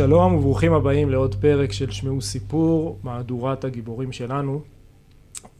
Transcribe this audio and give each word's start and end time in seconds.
שלום 0.00 0.34
וברוכים 0.34 0.72
הבאים 0.72 1.10
לעוד 1.10 1.34
פרק 1.34 1.72
של 1.72 1.90
שמעו 1.90 2.20
סיפור, 2.20 2.98
מהדורת 3.02 3.64
הגיבורים 3.64 4.12
שלנו. 4.12 4.62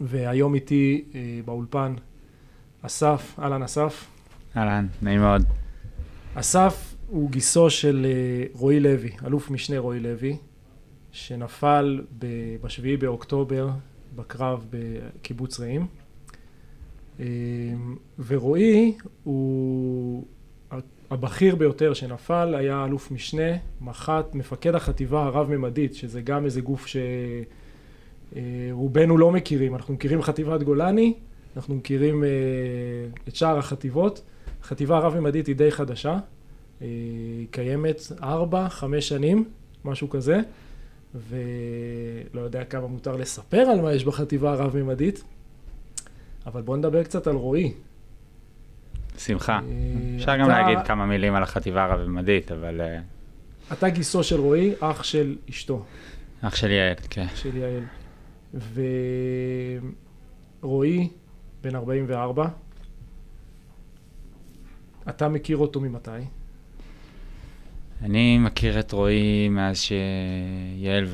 והיום 0.01 0.55
איתי 0.55 1.05
אה, 1.15 1.41
באולפן 1.45 1.95
אסף, 2.83 3.39
אהלן 3.39 3.63
אסף. 3.63 4.07
אהלן, 4.57 4.87
נעים 5.03 5.21
מאוד. 5.21 5.43
אסף 6.35 6.95
הוא 7.09 7.31
גיסו 7.31 7.71
של 7.71 8.07
אה, 8.09 8.47
רועי 8.53 8.81
לוי, 8.81 9.11
אלוף 9.27 9.51
משנה 9.51 9.79
רועי 9.79 10.01
לוי, 10.01 10.37
שנפל 11.13 12.05
בשביעי 12.63 12.97
באוקטובר 12.97 13.69
בקרב 14.17 14.67
בקיבוץ 14.71 15.61
רעים. 15.61 15.87
אה, 17.21 17.27
ורועי 18.27 18.97
הוא 19.25 20.25
הבכיר 21.11 21.57
ביותר 21.57 21.95
שנפל 21.95 22.55
היה 22.55 22.85
אלוף 22.85 23.11
משנה, 23.11 23.57
מח"ט, 23.81 24.35
מפקד 24.35 24.75
החטיבה 24.75 25.25
הרב-ממדית, 25.25 25.95
שזה 25.95 26.21
גם 26.21 26.45
איזה 26.45 26.61
גוף 26.61 26.87
שרובנו 28.73 29.19
לא 29.19 29.31
מכירים. 29.31 29.75
אנחנו 29.75 29.95
מכירים 29.95 30.23
חטיבת 30.23 30.63
גולני, 30.63 31.15
אנחנו 31.57 31.75
מכירים 31.75 32.25
את 33.29 33.37
שאר 33.37 33.59
החטיבות. 33.59 34.23
החטיבה 34.61 34.97
הרב-ממדית 34.97 35.47
היא 35.47 35.57
די 35.57 35.71
חדשה, 35.71 36.19
היא 36.81 37.47
קיימת 37.51 38.01
ארבע, 38.23 38.69
חמש 38.69 39.09
שנים, 39.09 39.45
משהו 39.85 40.11
כזה, 40.11 40.41
ולא 41.15 42.41
יודע 42.41 42.65
כמה 42.65 42.87
מותר 42.87 43.17
לספר 43.17 43.61
על 43.61 43.81
מה 43.81 43.93
יש 43.93 44.05
בחטיבה 44.05 44.53
הרב-ממדית, 44.53 45.25
אבל 46.47 46.63
בואו 46.63 46.77
נדבר 46.77 47.03
קצת 47.05 47.27
על 47.27 47.35
רועי. 47.35 47.73
שמחה. 49.25 49.53
אה, 49.53 49.61
אפשר 50.17 50.37
גם 50.37 50.49
להגיד 50.49 50.79
כמה 50.87 51.07
מילים 51.07 51.35
על 51.35 51.43
החטיבה 51.43 51.85
הרב-ממדית, 51.85 52.53
אבל... 52.53 52.81
אה, 52.81 53.01
אתה 53.73 53.89
גיסו 53.89 54.25
של 54.25 54.41
רועי, 54.41 54.73
אח 54.81 55.03
של 55.03 55.37
אשתו. 55.51 55.85
אח 56.41 56.57
של 56.57 56.71
יעל, 56.71 56.95
כן. 57.11 57.27
של 57.35 57.57
יעל. 57.57 57.85
ורועי, 60.63 61.09
בן 61.63 61.77
44, 61.77 62.49
אתה 65.09 65.29
מכיר 65.29 65.57
אותו 65.57 65.81
ממתי? 65.81 66.11
אני 68.03 68.39
מכיר 68.39 68.81
את 68.81 68.93
רועי 68.93 69.49
מאז 69.49 69.77
שיעל 69.79 71.07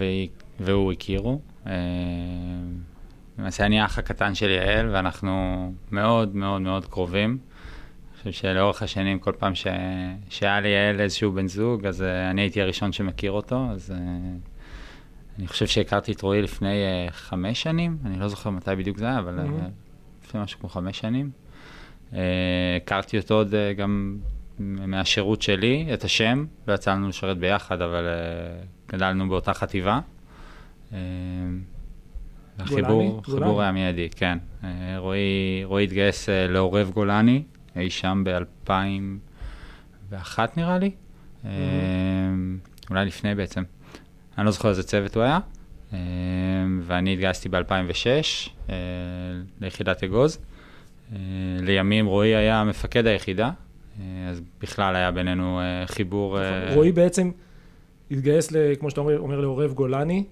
והוא 0.60 0.92
הכירו. 0.92 1.40
אה, 1.66 1.72
למעשה 3.38 3.66
אני 3.66 3.80
האח 3.80 3.98
הקטן 3.98 4.34
של 4.34 4.50
יעל, 4.50 4.88
ואנחנו 4.92 5.72
מאוד 5.90 6.36
מאוד 6.36 6.60
מאוד 6.60 6.86
קרובים. 6.86 7.38
חושב 8.32 8.40
שלאורך 8.40 8.82
השנים, 8.82 9.18
כל 9.18 9.32
פעם 9.38 9.54
ש... 9.54 9.66
שהיה 10.28 10.60
לי 10.60 10.68
יעל 10.68 11.00
איזשהו 11.00 11.32
בן 11.32 11.46
זוג, 11.46 11.86
אז 11.86 12.00
uh, 12.00 12.04
אני 12.30 12.40
הייתי 12.40 12.62
הראשון 12.62 12.92
שמכיר 12.92 13.32
אותו, 13.32 13.66
אז 13.70 13.90
uh, 13.90 13.94
אני 15.38 15.46
חושב 15.46 15.66
שהכרתי 15.66 16.12
את 16.12 16.22
רועי 16.22 16.42
לפני 16.42 16.82
uh, 17.08 17.12
חמש 17.12 17.62
שנים, 17.62 17.98
אני 18.04 18.18
לא 18.18 18.28
זוכר 18.28 18.50
מתי 18.50 18.70
בדיוק 18.78 18.98
זה 18.98 19.06
היה, 19.06 19.18
אבל 19.18 19.38
mm-hmm. 19.38 20.24
לפני 20.24 20.40
משהו 20.40 20.60
כמו 20.60 20.68
חמש 20.68 20.98
שנים. 20.98 21.30
Uh, 22.12 22.16
הכרתי 22.82 23.18
אותו 23.18 23.34
עוד 23.34 23.54
uh, 23.54 23.78
גם 23.78 24.18
מהשירות 24.58 25.42
שלי, 25.42 25.86
את 25.94 26.04
השם, 26.04 26.44
לא 26.68 26.74
יצא 26.74 26.92
לנו 26.92 27.08
לשרת 27.08 27.38
ביחד, 27.38 27.82
אבל 27.82 28.04
uh, 28.04 28.92
גדלנו 28.92 29.28
באותה 29.28 29.54
חטיבה. 29.54 30.00
Uh, 30.90 30.94
החיבור, 32.58 33.20
החיבור 33.24 33.62
היה 33.62 33.72
מיידי, 33.72 34.08
כן. 34.16 34.38
רועי, 34.96 35.64
רועי 35.64 35.84
התגייס 35.84 36.28
לעורב 36.28 36.90
גולני, 36.90 37.42
אי 37.76 37.90
שם 37.90 38.24
ב-2001 38.26 40.38
נראה 40.56 40.78
לי, 40.78 40.90
mm-hmm. 40.90 41.46
אולי 42.90 43.06
לפני 43.06 43.34
בעצם. 43.34 43.62
אני 44.38 44.46
לא 44.46 44.52
זוכר 44.52 44.68
איזה 44.68 44.82
צוות 44.82 45.16
הוא 45.16 45.22
היה, 45.22 45.38
אמ, 45.92 45.98
ואני 46.82 47.12
התגייסתי 47.12 47.48
ב-2006 47.48 48.48
אה, 48.70 48.76
ליחידת 49.60 50.02
אגוז. 50.02 50.38
אה, 51.12 51.16
לימים 51.60 52.06
רועי 52.06 52.36
היה 52.36 52.64
מפקד 52.64 53.06
היחידה, 53.06 53.50
אה, 54.00 54.04
אז 54.30 54.42
בכלל 54.60 54.96
היה 54.96 55.10
בינינו 55.10 55.60
חיבור... 55.86 56.38
נכון. 56.38 56.74
רועי 56.74 56.92
בעצם 56.92 57.30
התגייס, 58.10 58.52
כמו 58.78 58.90
שאתה 58.90 59.00
אומר, 59.00 59.18
אומר 59.18 59.40
לעורב 59.40 59.72
גולני, 59.72 60.24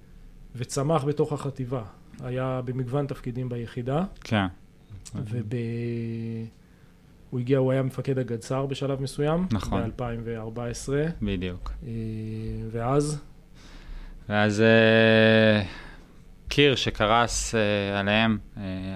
וצמח 0.56 1.04
בתוך 1.04 1.32
החטיבה. 1.32 1.82
היה 2.22 2.60
במגוון 2.64 3.06
תפקידים 3.06 3.48
ביחידה. 3.48 4.04
כן. 4.20 4.46
וב... 5.14 5.54
הוא 7.34 7.40
הגיע, 7.40 7.58
הוא 7.58 7.72
היה 7.72 7.82
מפקד 7.82 8.18
הגדס"ר 8.18 8.66
בשלב 8.66 9.02
מסוים. 9.02 9.46
נכון. 9.52 9.90
ב-2014. 9.96 10.88
בדיוק. 11.22 11.72
אה, 11.86 11.90
ואז? 12.70 13.22
ואז 14.28 14.60
אה, 14.60 15.62
קיר 16.48 16.74
שקרס 16.74 17.54
אה, 17.54 18.00
עליהם, 18.00 18.38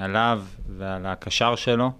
עליו 0.01 0.43
ועל 0.77 1.07
הקשר 1.07 1.55
שלו. 1.57 1.91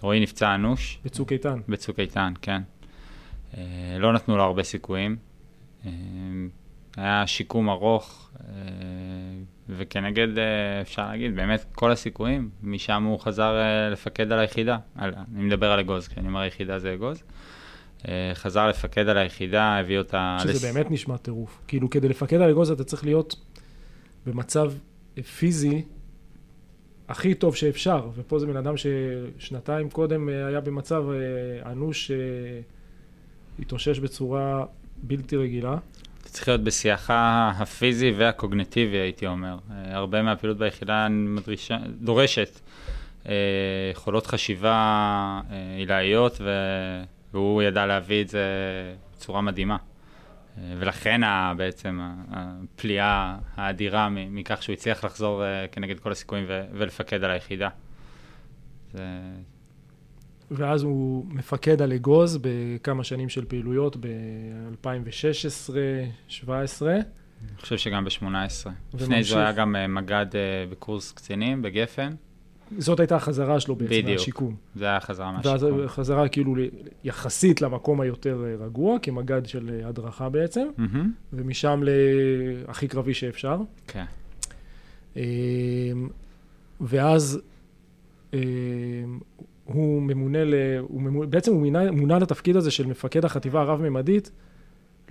רועי 0.00 0.20
נפצע 0.20 0.54
אנוש. 0.54 0.98
בצוק 1.04 1.32
איתן. 1.32 1.60
בצוק 1.68 2.00
איתן, 2.00 2.32
כן. 2.42 2.62
לא 3.98 4.12
נתנו 4.12 4.36
לו 4.36 4.42
הרבה 4.42 4.62
סיכויים. 4.62 5.16
היה 6.96 7.26
שיקום 7.26 7.68
ארוך, 7.68 8.27
וכנגד, 9.68 10.38
אה, 10.38 10.80
אפשר 10.80 11.06
להגיד, 11.06 11.36
באמת 11.36 11.64
כל 11.72 11.92
הסיכויים, 11.92 12.50
משם 12.62 13.04
הוא 13.04 13.20
חזר 13.20 13.56
אה, 13.60 13.90
לפקד 13.90 14.32
על 14.32 14.38
היחידה. 14.38 14.78
על, 14.94 15.14
אני 15.34 15.44
מדבר 15.44 15.70
על 15.70 15.80
אגוז, 15.80 16.08
כשאני 16.08 16.28
אומר 16.28 16.44
יחידה 16.44 16.78
זה 16.78 16.94
אגוז. 16.94 17.22
אה, 18.08 18.30
חזר 18.34 18.68
לפקד 18.68 19.08
על 19.08 19.18
היחידה, 19.18 19.76
הביא 19.76 19.98
אותה... 19.98 20.36
שזה 20.40 20.52
לס... 20.52 20.64
באמת 20.64 20.90
נשמע 20.90 21.16
טירוף. 21.16 21.60
כאילו, 21.68 21.90
כדי 21.90 22.08
לפקד 22.08 22.40
על 22.40 22.50
אגוז 22.50 22.70
אתה 22.70 22.84
צריך 22.84 23.04
להיות 23.04 23.36
במצב 24.26 24.72
פיזי 25.38 25.82
הכי 27.08 27.34
טוב 27.34 27.56
שאפשר, 27.56 28.10
ופה 28.14 28.38
זה 28.38 28.46
בן 28.46 28.56
אדם 28.56 28.74
ששנתיים 28.76 29.90
קודם 29.90 30.28
היה 30.28 30.60
במצב 30.60 31.04
אנוש 31.66 32.12
שהתאושש 33.58 33.98
בצורה 33.98 34.64
בלתי 35.02 35.36
רגילה. 35.36 35.78
אתה 36.28 36.36
צריך 36.36 36.48
להיות 36.48 36.64
בשיאך 36.64 37.10
הפיזי 37.58 38.12
והקוגנטיבי, 38.16 38.96
הייתי 38.96 39.26
אומר. 39.26 39.58
אה, 39.70 39.96
הרבה 39.96 40.22
מהפעילות 40.22 40.58
ביחידה 40.58 41.08
מדרישה, 41.08 41.78
דורשת 42.00 42.60
אה, 43.28 43.34
יכולות 43.92 44.26
חשיבה 44.26 44.70
אה, 45.50 45.74
עילאיות, 45.76 46.40
והוא 47.32 47.62
ידע 47.62 47.86
להביא 47.86 48.22
את 48.22 48.28
זה 48.28 48.44
בצורה 49.12 49.40
מדהימה. 49.40 49.76
ולכן 50.78 51.20
בעצם 51.56 52.00
הפליאה 52.30 53.36
האדירה 53.56 54.08
מכך 54.10 54.62
שהוא 54.62 54.72
הצליח 54.72 55.04
לחזור 55.04 55.42
כנגד 55.72 56.00
כל 56.00 56.12
הסיכויים 56.12 56.44
ולפקד 56.48 57.24
על 57.24 57.30
היחידה. 57.30 57.68
זה 58.92 59.02
ואז 60.50 60.82
הוא 60.82 61.26
מפקד 61.28 61.82
על 61.82 61.92
אגוז 61.92 62.38
בכמה 62.40 63.04
שנים 63.04 63.28
של 63.28 63.44
פעילויות 63.44 63.96
ב-2016, 63.96 64.06
2017. 64.70 66.92
אני 66.92 67.00
חושב 67.60 67.76
שגם 67.76 68.04
ב-2018. 68.04 68.68
לפני 68.94 69.22
זה 69.22 69.38
היה 69.38 69.52
גם 69.52 69.76
אה, 69.76 69.86
מג"ד 69.86 70.26
אה, 70.34 70.40
בקורס 70.70 71.12
קצינים 71.12 71.62
בגפן. 71.62 72.14
זאת 72.78 73.00
הייתה 73.00 73.16
החזרה 73.16 73.60
שלו 73.60 73.76
בעצם, 73.76 73.90
בדיוק. 73.90 74.18
מהשיקום. 74.18 74.56
זה 74.74 74.84
היה 74.84 74.96
החזרה 74.96 75.32
מהשיקום. 75.32 75.52
ואז 75.52 75.66
חזרה 75.86 76.28
כאילו 76.28 76.54
יחסית 77.04 77.62
למקום 77.62 78.00
היותר 78.00 78.44
אה, 78.44 78.66
רגוע, 78.66 78.98
כמג"ד 79.02 79.46
של 79.46 79.80
הדרכה 79.84 80.28
בעצם, 80.28 80.68
mm-hmm. 80.78 80.98
ומשם 81.32 81.82
להכי 81.82 82.88
קרבי 82.88 83.14
שאפשר. 83.14 83.58
כן. 83.86 84.04
ואז 86.80 87.40
הוא 89.72 90.02
ממונה, 90.02 90.44
ל... 90.44 90.54
הוא 90.80 91.02
ממונה 91.02 91.26
בעצם 91.26 91.52
הוא 91.52 91.62
מינה, 91.62 91.90
מונה 91.90 92.18
לתפקיד 92.18 92.56
הזה 92.56 92.70
של 92.70 92.86
מפקד 92.86 93.24
החטיבה 93.24 93.60
הרב-ממדית 93.60 94.30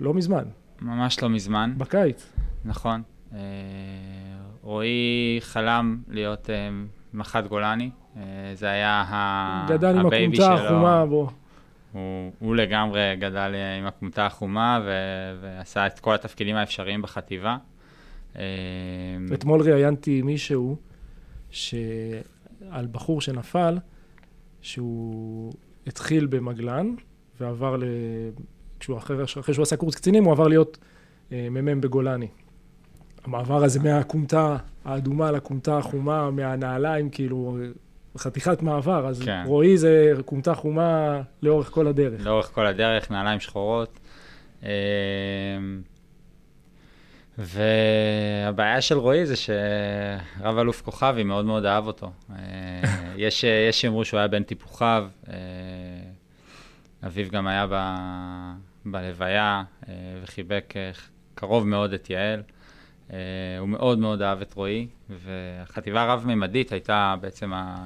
לא 0.00 0.14
מזמן. 0.14 0.44
ממש 0.80 1.22
לא 1.22 1.28
מזמן. 1.28 1.74
בקיץ. 1.76 2.32
נכון. 2.64 3.02
אה, 3.32 3.38
רועי 4.62 5.38
חלם 5.40 5.98
להיות 6.08 6.50
אה, 6.50 6.68
מח"ט 7.14 7.46
גולני, 7.46 7.90
אה, 8.16 8.22
זה 8.54 8.70
היה 8.70 9.66
גדל 9.68 9.98
עם 9.98 10.06
הכומתה 10.06 10.54
החומה 10.54 11.06
בו. 11.06 11.30
הוא, 11.92 12.30
הוא 12.38 12.56
לגמרי 12.56 13.16
גדל 13.18 13.54
עם 13.78 13.86
הכומתה 13.86 14.26
החומה 14.26 14.80
ו... 14.84 14.90
ועשה 15.40 15.86
את 15.86 15.98
כל 15.98 16.14
התפקידים 16.14 16.56
האפשריים 16.56 17.02
בחטיבה. 17.02 17.56
אתמול 19.34 19.60
ראיינתי 19.60 20.22
מישהו 20.22 20.76
ש... 21.50 21.74
על 22.70 22.86
בחור 22.92 23.20
שנפל, 23.20 23.78
שהוא 24.60 25.52
התחיל 25.86 26.26
במגלן 26.26 26.94
ועבר 27.40 27.76
ל... 27.76 27.84
כשהוא 28.80 28.98
אחרי, 28.98 29.24
אחרי 29.24 29.54
שהוא 29.54 29.62
עשה 29.62 29.76
קורס 29.76 29.94
קצינים 29.94 30.24
הוא 30.24 30.32
עבר 30.32 30.48
להיות 30.48 30.78
אה, 31.32 31.48
מ"מ 31.50 31.80
בגולני. 31.80 32.28
המעבר 33.24 33.64
הזה 33.64 33.80
מהכומתה 33.80 34.56
האדומה 34.84 35.30
לכומתה 35.30 35.78
החומה, 35.78 36.30
מהנעליים, 36.30 37.10
כאילו, 37.10 37.58
חתיכת 38.18 38.62
מעבר, 38.62 39.08
אז 39.08 39.22
כן. 39.22 39.42
רועי 39.46 39.78
זה 39.78 40.12
כומתה 40.24 40.54
חומה 40.54 41.20
לאורך 41.42 41.70
כל 41.70 41.86
הדרך. 41.86 42.26
לאורך 42.26 42.50
כל 42.54 42.66
הדרך, 42.66 43.10
נעליים 43.10 43.40
שחורות. 43.40 44.00
אה, 44.64 44.70
והבעיה 47.38 48.80
של 48.80 48.98
רועי 48.98 49.26
זה 49.26 49.34
שרב 49.36 50.58
אלוף 50.58 50.82
כוכבי 50.82 51.22
מאוד 51.22 51.44
מאוד 51.44 51.64
אהב 51.64 51.86
אותו. 51.86 52.10
אה, 53.22 53.68
יש 53.68 53.80
שיאמרו 53.80 54.04
שהוא 54.04 54.18
היה 54.18 54.28
בן 54.28 54.42
טיפוחיו, 54.42 55.08
אה, 55.28 55.34
אביו 57.06 57.26
גם 57.30 57.46
היה 57.46 57.66
ב, 57.70 57.74
בלוויה 58.86 59.62
וחיבק 60.22 60.74
קרוב 61.34 61.66
מאוד 61.66 61.92
את 61.92 62.10
יעל. 62.10 62.42
הוא 63.58 63.68
מאוד 63.68 63.98
מאוד 63.98 64.22
אהב 64.22 64.40
את 64.40 64.54
רועי, 64.54 64.86
והחטיבה 65.10 66.02
הרב-ממדית 66.02 66.72
הייתה 66.72 67.14
בעצם, 67.20 67.52
ה... 67.52 67.76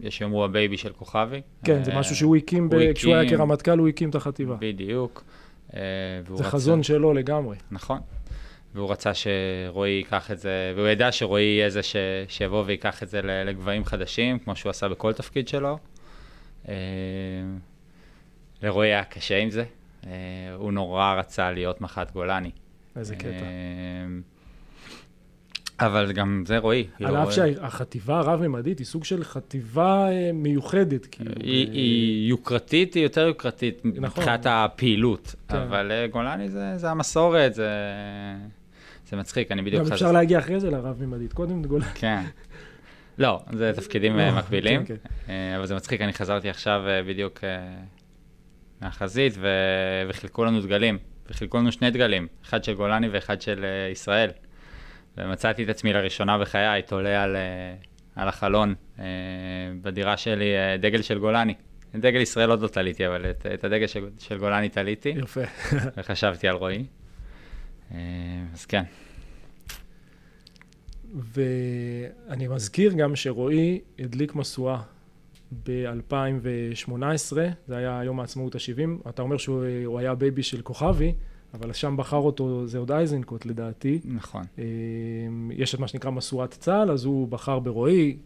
יש 0.00 0.18
שיאמרו 0.18 0.44
ה 0.44 0.50
baby 0.50 0.76
של 0.76 0.92
כוכבי. 0.92 1.40
כן, 1.64 1.84
זה 1.84 1.94
משהו 1.94 2.16
שהוא 2.16 2.36
הקים, 2.36 2.68
ב... 2.68 2.92
כשהוא 2.92 3.14
היה 3.14 3.30
כרמטכ"ל 3.30 3.78
הוא 3.78 3.88
הקים 3.88 4.10
את 4.10 4.14
החטיבה. 4.14 4.56
בדיוק. 4.58 5.24
זה 5.72 5.78
רצה... 6.30 6.44
חזון 6.44 6.82
שלו 6.82 7.14
לגמרי. 7.14 7.56
נכון. 7.70 7.98
והוא 8.74 8.90
רצה 8.90 9.10
שרועי 9.14 9.90
ייקח 9.90 10.30
את 10.30 10.38
זה, 10.38 10.72
והוא 10.76 10.88
ידע 10.88 11.12
שרועי 11.12 11.44
יהיה 11.44 11.70
זה 11.70 11.82
ש... 11.82 11.96
שיבוא 12.28 12.64
ויקח 12.66 13.02
את 13.02 13.08
זה 13.08 13.20
לגבהים 13.22 13.84
חדשים, 13.84 14.38
כמו 14.38 14.56
שהוא 14.56 14.70
עשה 14.70 14.88
בכל 14.88 15.12
תפקיד 15.12 15.48
שלו. 15.48 15.78
אה, 16.68 16.74
לרועי 18.62 18.88
היה 18.88 19.04
קשה 19.04 19.38
עם 19.38 19.50
זה, 19.50 19.64
אה, 20.06 20.10
הוא 20.54 20.72
נורא 20.72 21.14
רצה 21.14 21.50
להיות 21.50 21.80
מח"ט 21.80 22.12
גולני. 22.12 22.50
איזה 22.96 23.16
קטע. 23.16 23.28
אה, 23.28 24.06
אבל 25.80 26.12
גם 26.12 26.44
זה 26.46 26.58
רועי. 26.58 26.86
על 27.04 27.16
אף 27.16 27.32
שהחטיבה 27.32 28.18
הרב-ממדית 28.18 28.78
היא 28.78 28.86
סוג 28.86 29.04
של 29.04 29.24
חטיבה 29.24 30.08
מיוחדת. 30.34 31.06
כאילו, 31.06 31.32
היא, 31.40 31.68
ב... 31.68 31.72
היא 31.72 32.28
יוקרתית, 32.28 32.94
היא 32.94 33.02
יותר 33.02 33.26
יוקרתית 33.26 33.80
נכון. 33.84 34.04
מבחינת 34.04 34.46
הפעילות. 34.48 35.34
כן. 35.48 35.56
אבל 35.56 35.92
גולני 36.10 36.48
זה, 36.48 36.76
זה 36.76 36.90
המסורת, 36.90 37.54
זה... 37.54 37.70
זה 39.08 39.16
מצחיק, 39.16 39.52
אני 39.52 39.62
בדיוק... 39.62 39.86
גם 39.86 39.92
אפשר 39.92 40.12
להגיע 40.12 40.38
אחרי 40.38 40.60
זה 40.60 40.70
לרב-ממדית, 40.70 41.32
קודם 41.32 41.62
גולני. 41.62 41.86
כן. 41.94 42.22
לא, 43.18 43.40
זה 43.52 43.72
תפקידים 43.76 44.18
אה, 44.18 44.38
מקבילים, 44.38 44.84
כן, 44.84 44.94
כן. 44.96 45.32
אה, 45.32 45.56
אבל 45.56 45.66
זה 45.66 45.74
מצחיק, 45.74 46.00
אני 46.00 46.12
חזרתי 46.12 46.50
עכשיו 46.50 46.82
אה, 46.88 47.02
בדיוק 47.02 47.40
מהחזית, 48.80 49.38
וחילקו 50.08 50.44
לנו 50.44 50.60
דגלים, 50.60 50.98
וחילקו 51.30 51.58
לנו 51.58 51.72
שני 51.72 51.90
דגלים, 51.90 52.26
אחד 52.44 52.64
של 52.64 52.74
גולני 52.74 53.08
ואחד 53.08 53.40
של 53.40 53.64
ישראל. 53.92 54.30
ומצאתי 55.16 55.64
את 55.64 55.68
עצמי 55.68 55.92
לראשונה 55.92 56.38
בחיי, 56.38 56.82
תולה 56.82 57.22
על, 57.22 57.36
על 58.16 58.28
החלון 58.28 58.74
בדירה 59.82 60.16
שלי 60.16 60.52
דגל 60.80 61.02
של 61.02 61.18
גולני. 61.18 61.54
דגל 61.94 62.20
ישראל 62.20 62.50
עוד 62.50 62.62
לא 62.62 62.68
תליתי, 62.68 63.06
אבל 63.06 63.30
את, 63.30 63.46
את 63.54 63.64
הדגל 63.64 63.86
של, 63.86 64.08
של 64.18 64.38
גולני 64.38 64.68
תליתי. 64.68 65.08
יפה. 65.08 65.40
וחשבתי 65.96 66.48
על 66.48 66.54
רועי. 66.54 66.84
אז 68.52 68.66
כן. 68.68 68.82
ואני 71.14 72.48
מזכיר 72.48 72.92
גם 72.92 73.16
שרועי 73.16 73.80
הדליק 73.98 74.32
ב-2018, 75.66 76.92
זה 77.68 77.76
היה 77.76 78.00
יום 78.04 78.20
העצמאות 78.20 78.54
ה-70, 78.54 79.08
אתה 79.08 79.22
אומר 79.22 79.36
שהוא 79.36 79.98
היה 79.98 80.14
baby 80.14 80.42
של 80.42 80.62
כוכבי, 80.62 81.14
אבל 81.54 81.72
שם 81.72 81.94
בחר 81.96 82.16
אותו, 82.16 82.66
זה 82.66 82.78
עוד 82.78 82.92
איזנקוט 82.92 83.46
לדעתי. 83.46 84.00
נכון. 84.04 84.42
יש 85.52 85.74
את 85.74 85.80
מה 85.80 85.88
שנקרא 85.88 86.10
משואת 86.10 86.50
צה"ל, 86.50 86.90
אז 86.90 87.04
הוא 87.04 87.28
בחר 87.28 87.58
ברועי. 87.58 88.16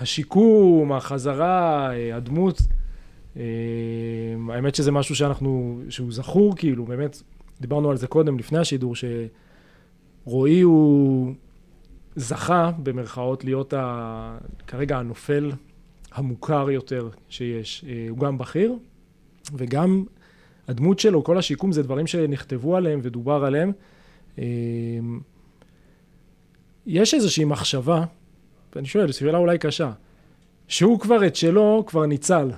השיקום, 0.00 0.92
החזרה, 0.92 1.90
הדמות, 2.14 2.62
האמת 4.48 4.74
שזה 4.74 4.92
משהו 4.92 5.14
שאנחנו, 5.14 5.80
שהוא 5.88 6.12
זכור 6.12 6.56
כאילו, 6.56 6.84
באמת, 6.84 7.22
דיברנו 7.60 7.90
על 7.90 7.96
זה 7.96 8.06
קודם, 8.06 8.38
לפני 8.38 8.58
השידור, 8.58 8.94
שרועי 10.26 10.60
הוא 10.60 11.32
זכה, 12.16 12.70
במרכאות, 12.82 13.44
להיות 13.44 13.72
ה... 13.72 14.38
כרגע 14.66 14.98
הנופל 14.98 15.52
המוכר 16.12 16.70
יותר 16.70 17.08
שיש. 17.28 17.84
אה, 17.88 18.06
הוא 18.10 18.18
גם 18.18 18.38
בכיר, 18.38 18.74
וגם 19.52 20.04
הדמות 20.68 20.98
שלו, 20.98 21.24
כל 21.24 21.38
השיקום, 21.38 21.72
זה 21.72 21.82
דברים 21.82 22.06
שנכתבו 22.06 22.76
עליהם 22.76 23.00
ודובר 23.02 23.44
עליהם. 23.44 23.72
אה, 24.38 24.44
יש 26.86 27.14
איזושהי 27.14 27.44
מחשבה, 27.44 28.04
ואני 28.74 28.86
שואל, 28.86 29.12
שאלה 29.12 29.38
אולי 29.38 29.58
קשה, 29.58 29.92
שהוא 30.68 31.00
כבר 31.00 31.26
את 31.26 31.36
שלו 31.36 31.84
כבר 31.86 32.06
ניצל, 32.06 32.50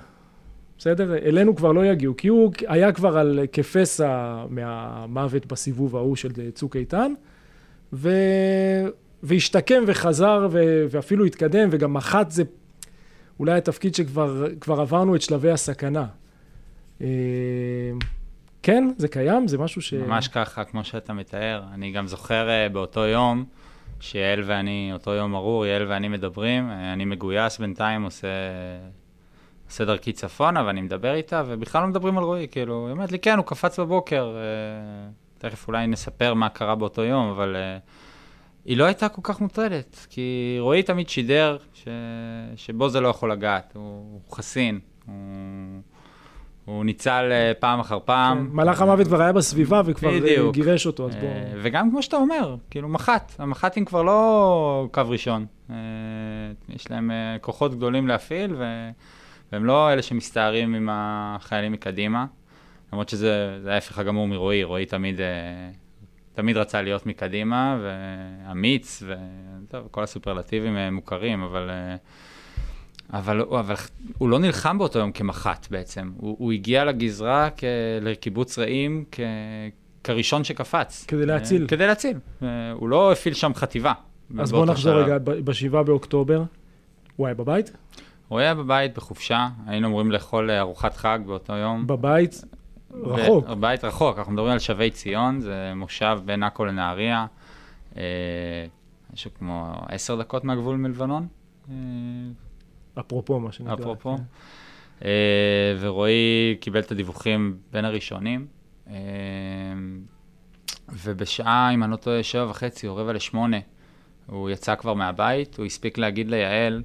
בסדר? 0.79 1.17
אלינו 1.17 1.55
כבר 1.55 1.71
לא 1.71 1.85
יגיעו, 1.85 2.17
כי 2.17 2.27
הוא 2.27 2.51
היה 2.67 2.91
כבר 2.91 3.17
על 3.17 3.39
כפסע 3.51 4.43
מהמוות 4.49 5.45
בסיבוב 5.45 5.95
ההוא 5.95 6.15
של 6.15 6.51
צוק 6.51 6.75
איתן, 6.75 7.13
ו... 7.93 8.09
והשתקם 9.23 9.83
וחזר 9.87 10.47
ו... 10.51 10.85
ואפילו 10.89 11.25
התקדם, 11.25 11.69
וגם 11.71 11.93
מח"ט 11.93 12.31
זה 12.31 12.43
אולי 13.39 13.51
התפקיד 13.51 13.95
שכבר 13.95 14.81
עברנו 14.81 15.15
את 15.15 15.21
שלבי 15.21 15.51
הסכנה. 15.51 16.05
אה, 17.01 17.07
כן, 18.63 18.89
זה 18.97 19.07
קיים, 19.07 19.47
זה 19.47 19.57
משהו 19.57 19.81
ש... 19.81 19.93
ממש 19.93 20.27
ככה, 20.27 20.63
כמו 20.63 20.83
שאתה 20.83 21.13
מתאר. 21.13 21.63
אני 21.73 21.91
גם 21.91 22.07
זוכר 22.07 22.49
אה, 22.49 22.69
באותו 22.69 22.99
יום, 22.99 23.45
שיעל 23.99 24.43
ואני, 24.45 24.89
אותו 24.93 25.11
יום 25.11 25.35
ארור, 25.35 25.65
יעל 25.65 25.85
ואני 25.87 26.07
מדברים, 26.07 26.69
אה, 26.69 26.93
אני 26.93 27.05
מגויס 27.05 27.57
בינתיים, 27.57 28.03
עושה 28.03 28.27
עושה 29.69 29.85
דרכי 29.85 30.11
צפונה, 30.11 30.63
ואני 30.65 30.81
מדבר 30.81 31.13
איתה, 31.13 31.43
ובכלל 31.47 31.81
לא 31.81 31.87
מדברים 31.87 32.17
על 32.17 32.23
רועי, 32.23 32.47
כאילו, 32.51 32.85
היא 32.85 32.91
אומרת 32.91 33.11
לי, 33.11 33.19
כן, 33.19 33.37
הוא 33.37 33.45
קפץ 33.45 33.79
בבוקר, 33.79 34.35
אה, 34.35 35.09
תכף 35.37 35.67
אולי 35.67 35.87
נספר 35.87 36.33
מה 36.33 36.49
קרה 36.49 36.75
באותו 36.75 37.01
יום, 37.01 37.29
אבל 37.29 37.55
אה, 37.55 37.77
היא 38.65 38.77
לא 38.77 38.83
הייתה 38.83 39.09
כל 39.09 39.21
כך 39.23 39.41
מוטרדת, 39.41 40.07
כי 40.09 40.57
רועי 40.59 40.83
תמיד 40.83 41.09
שידר 41.09 41.57
ש... 41.73 41.87
שבו 42.55 42.89
זה 42.89 43.01
לא 43.01 43.07
יכול 43.07 43.31
לגעת, 43.31 43.71
הוא, 43.75 43.83
הוא 43.83 44.35
חסין, 44.35 44.79
הוא... 45.05 45.13
הוא 46.65 46.85
ניצל 46.85 47.29
אה, 47.31 47.51
פעם 47.59 47.79
אחר 47.79 47.97
פעם. 48.05 48.37
כן, 48.37 48.55
מלאך 48.55 48.81
המוות 48.81 49.07
כבר 49.07 49.21
היה 49.21 49.33
בסביבה 49.33 49.81
וכבר 49.85 50.11
בדיוק. 50.11 50.55
גירש 50.55 50.87
אותו, 50.87 51.07
אז 51.07 51.15
בואו... 51.15 51.31
וגם 51.63 51.91
כמו 51.91 52.03
שאתה 52.03 52.17
אומר, 52.17 52.55
כאילו 52.69 52.89
מח"ט, 52.89 53.31
המח"טים 53.39 53.85
כבר 53.85 54.03
לא 54.03 54.87
קו 54.91 55.01
ראשון. 55.05 55.45
יש 56.69 56.91
להם 56.91 57.11
כוחות 57.41 57.75
גדולים 57.75 58.07
להפעיל, 58.07 58.55
ו... 58.57 58.63
והם 59.51 59.65
לא 59.65 59.93
אלה 59.93 60.01
שמסתערים 60.01 60.75
עם 60.75 60.89
החיילים 60.91 61.71
מקדימה, 61.71 62.25
למרות 62.93 63.09
שזה 63.09 63.57
ההפך 63.67 63.99
הגמור 63.99 64.27
מרועי, 64.27 64.63
רועי 64.63 64.85
תמיד, 64.85 65.21
אה, 65.21 65.69
תמיד 66.33 66.57
רצה 66.57 66.81
להיות 66.81 67.05
מקדימה, 67.05 67.79
ואמיץ, 67.83 69.03
וטוב, 69.07 69.87
כל 69.91 70.03
הסופרלטיבים 70.03 70.77
אה, 70.77 70.91
מוכרים, 70.91 71.43
אבל... 71.43 71.69
אה, 71.69 71.95
אבל, 73.13 73.41
אבל 73.41 73.75
הוא 74.17 74.29
לא 74.29 74.39
נלחם 74.39 74.77
באותו 74.77 74.99
יום 74.99 75.11
כמח"ט 75.11 75.67
בעצם, 75.71 76.11
הוא, 76.17 76.35
הוא 76.39 76.51
הגיע 76.51 76.85
לגזרה 76.85 77.49
כ, 77.57 77.63
לקיבוץ 78.01 78.59
רעים 78.59 79.05
כ, 79.11 79.19
כראשון 80.03 80.43
שקפץ. 80.43 81.05
כדי 81.07 81.25
להציל. 81.25 81.67
כדי 81.67 81.87
להציל, 81.87 82.17
הוא 82.73 82.89
לא 82.89 83.11
הפעיל 83.11 83.33
שם 83.33 83.51
חטיבה. 83.55 83.93
אז 84.39 84.51
בוא 84.51 84.65
נחזור 84.65 84.93
רגע, 84.93 85.17
ב-7 85.17 85.83
באוקטובר, 85.83 86.43
הוא 87.15 87.27
היה 87.27 87.33
בבית? 87.33 87.71
הוא 88.29 88.39
היה 88.39 88.55
בבית 88.55 88.95
בחופשה, 88.95 89.47
היינו 89.67 89.87
אמורים 89.87 90.11
לאכול 90.11 90.51
אה, 90.51 90.59
ארוחת 90.59 90.97
חג 90.97 91.19
באותו 91.25 91.53
יום. 91.53 91.87
בבית 91.87 92.41
רחוק. 92.91 93.47
בבית 93.47 93.83
רחוק, 93.83 94.17
אנחנו 94.17 94.33
מדברים 94.33 94.51
על 94.51 94.59
שבי 94.59 94.91
ציון, 94.91 95.39
זה 95.39 95.71
מושב 95.75 96.19
בין 96.25 96.43
עכו 96.43 96.65
לנהריה, 96.65 97.25
אה, 97.97 98.01
משהו 99.13 99.31
כמו 99.39 99.73
עשר 99.87 100.15
דקות 100.15 100.43
מהגבול 100.43 100.77
מלבנון. 100.77 101.27
אה, 101.69 101.75
אפרופו 102.99 103.39
מה 103.39 103.51
שנקרא. 103.51 103.73
אפרופו. 103.73 104.17
כן. 104.17 105.07
ורועי 105.79 106.57
קיבל 106.59 106.79
את 106.79 106.91
הדיווחים 106.91 107.57
בין 107.71 107.85
הראשונים, 107.85 108.47
ובשעה, 110.89 111.73
אם 111.73 111.83
אני 111.83 111.91
לא 111.91 111.95
טועה, 111.95 112.23
שבע 112.23 112.49
וחצי 112.49 112.87
או 112.87 112.95
רבע 112.95 113.13
לשמונה, 113.13 113.57
הוא 114.25 114.49
יצא 114.49 114.75
כבר 114.75 114.93
מהבית, 114.93 115.57
הוא 115.57 115.65
הספיק 115.65 115.97
להגיד 115.97 116.29
ליעל 116.29 116.83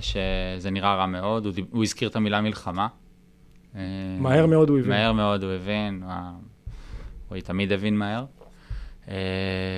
שזה 0.00 0.70
נראה 0.70 0.94
רע 0.94 1.06
מאוד, 1.06 1.46
הוא, 1.46 1.54
הוא 1.70 1.82
הזכיר 1.82 2.08
את 2.08 2.16
המילה 2.16 2.40
מלחמה. 2.40 2.88
אה, 3.76 3.80
מהר 4.18 4.46
מאוד 4.46 4.68
הוא 4.68 4.78
הבין. 4.78 4.90
מהר 4.90 5.12
מאוד 5.12 5.42
הוא 5.42 5.52
הבין, 5.52 6.02
הוא 7.28 7.40
תמיד 7.40 7.72
הבין 7.72 7.98
מהר. 7.98 8.24
אה, 9.08 9.14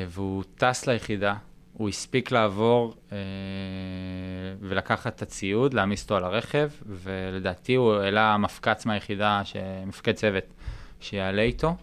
והוא 0.08 0.42
טס 0.54 0.86
ליחידה, 0.86 1.34
הוא 1.72 1.88
הספיק 1.88 2.30
לעבור 2.30 2.94
ולקחת 4.60 5.16
את 5.16 5.22
הציוד, 5.22 5.74
להעמיס 5.74 6.02
אותו 6.02 6.16
על 6.16 6.24
הרכב, 6.24 6.70
ולדעתי 6.86 7.74
הוא 7.74 7.94
העלה 7.94 8.36
מפקץ 8.36 8.86
מהיחידה, 8.86 9.42
מפקד 9.86 10.12
צוות, 10.12 10.44
שיעלה 11.00 11.42
איתו. 11.42 11.76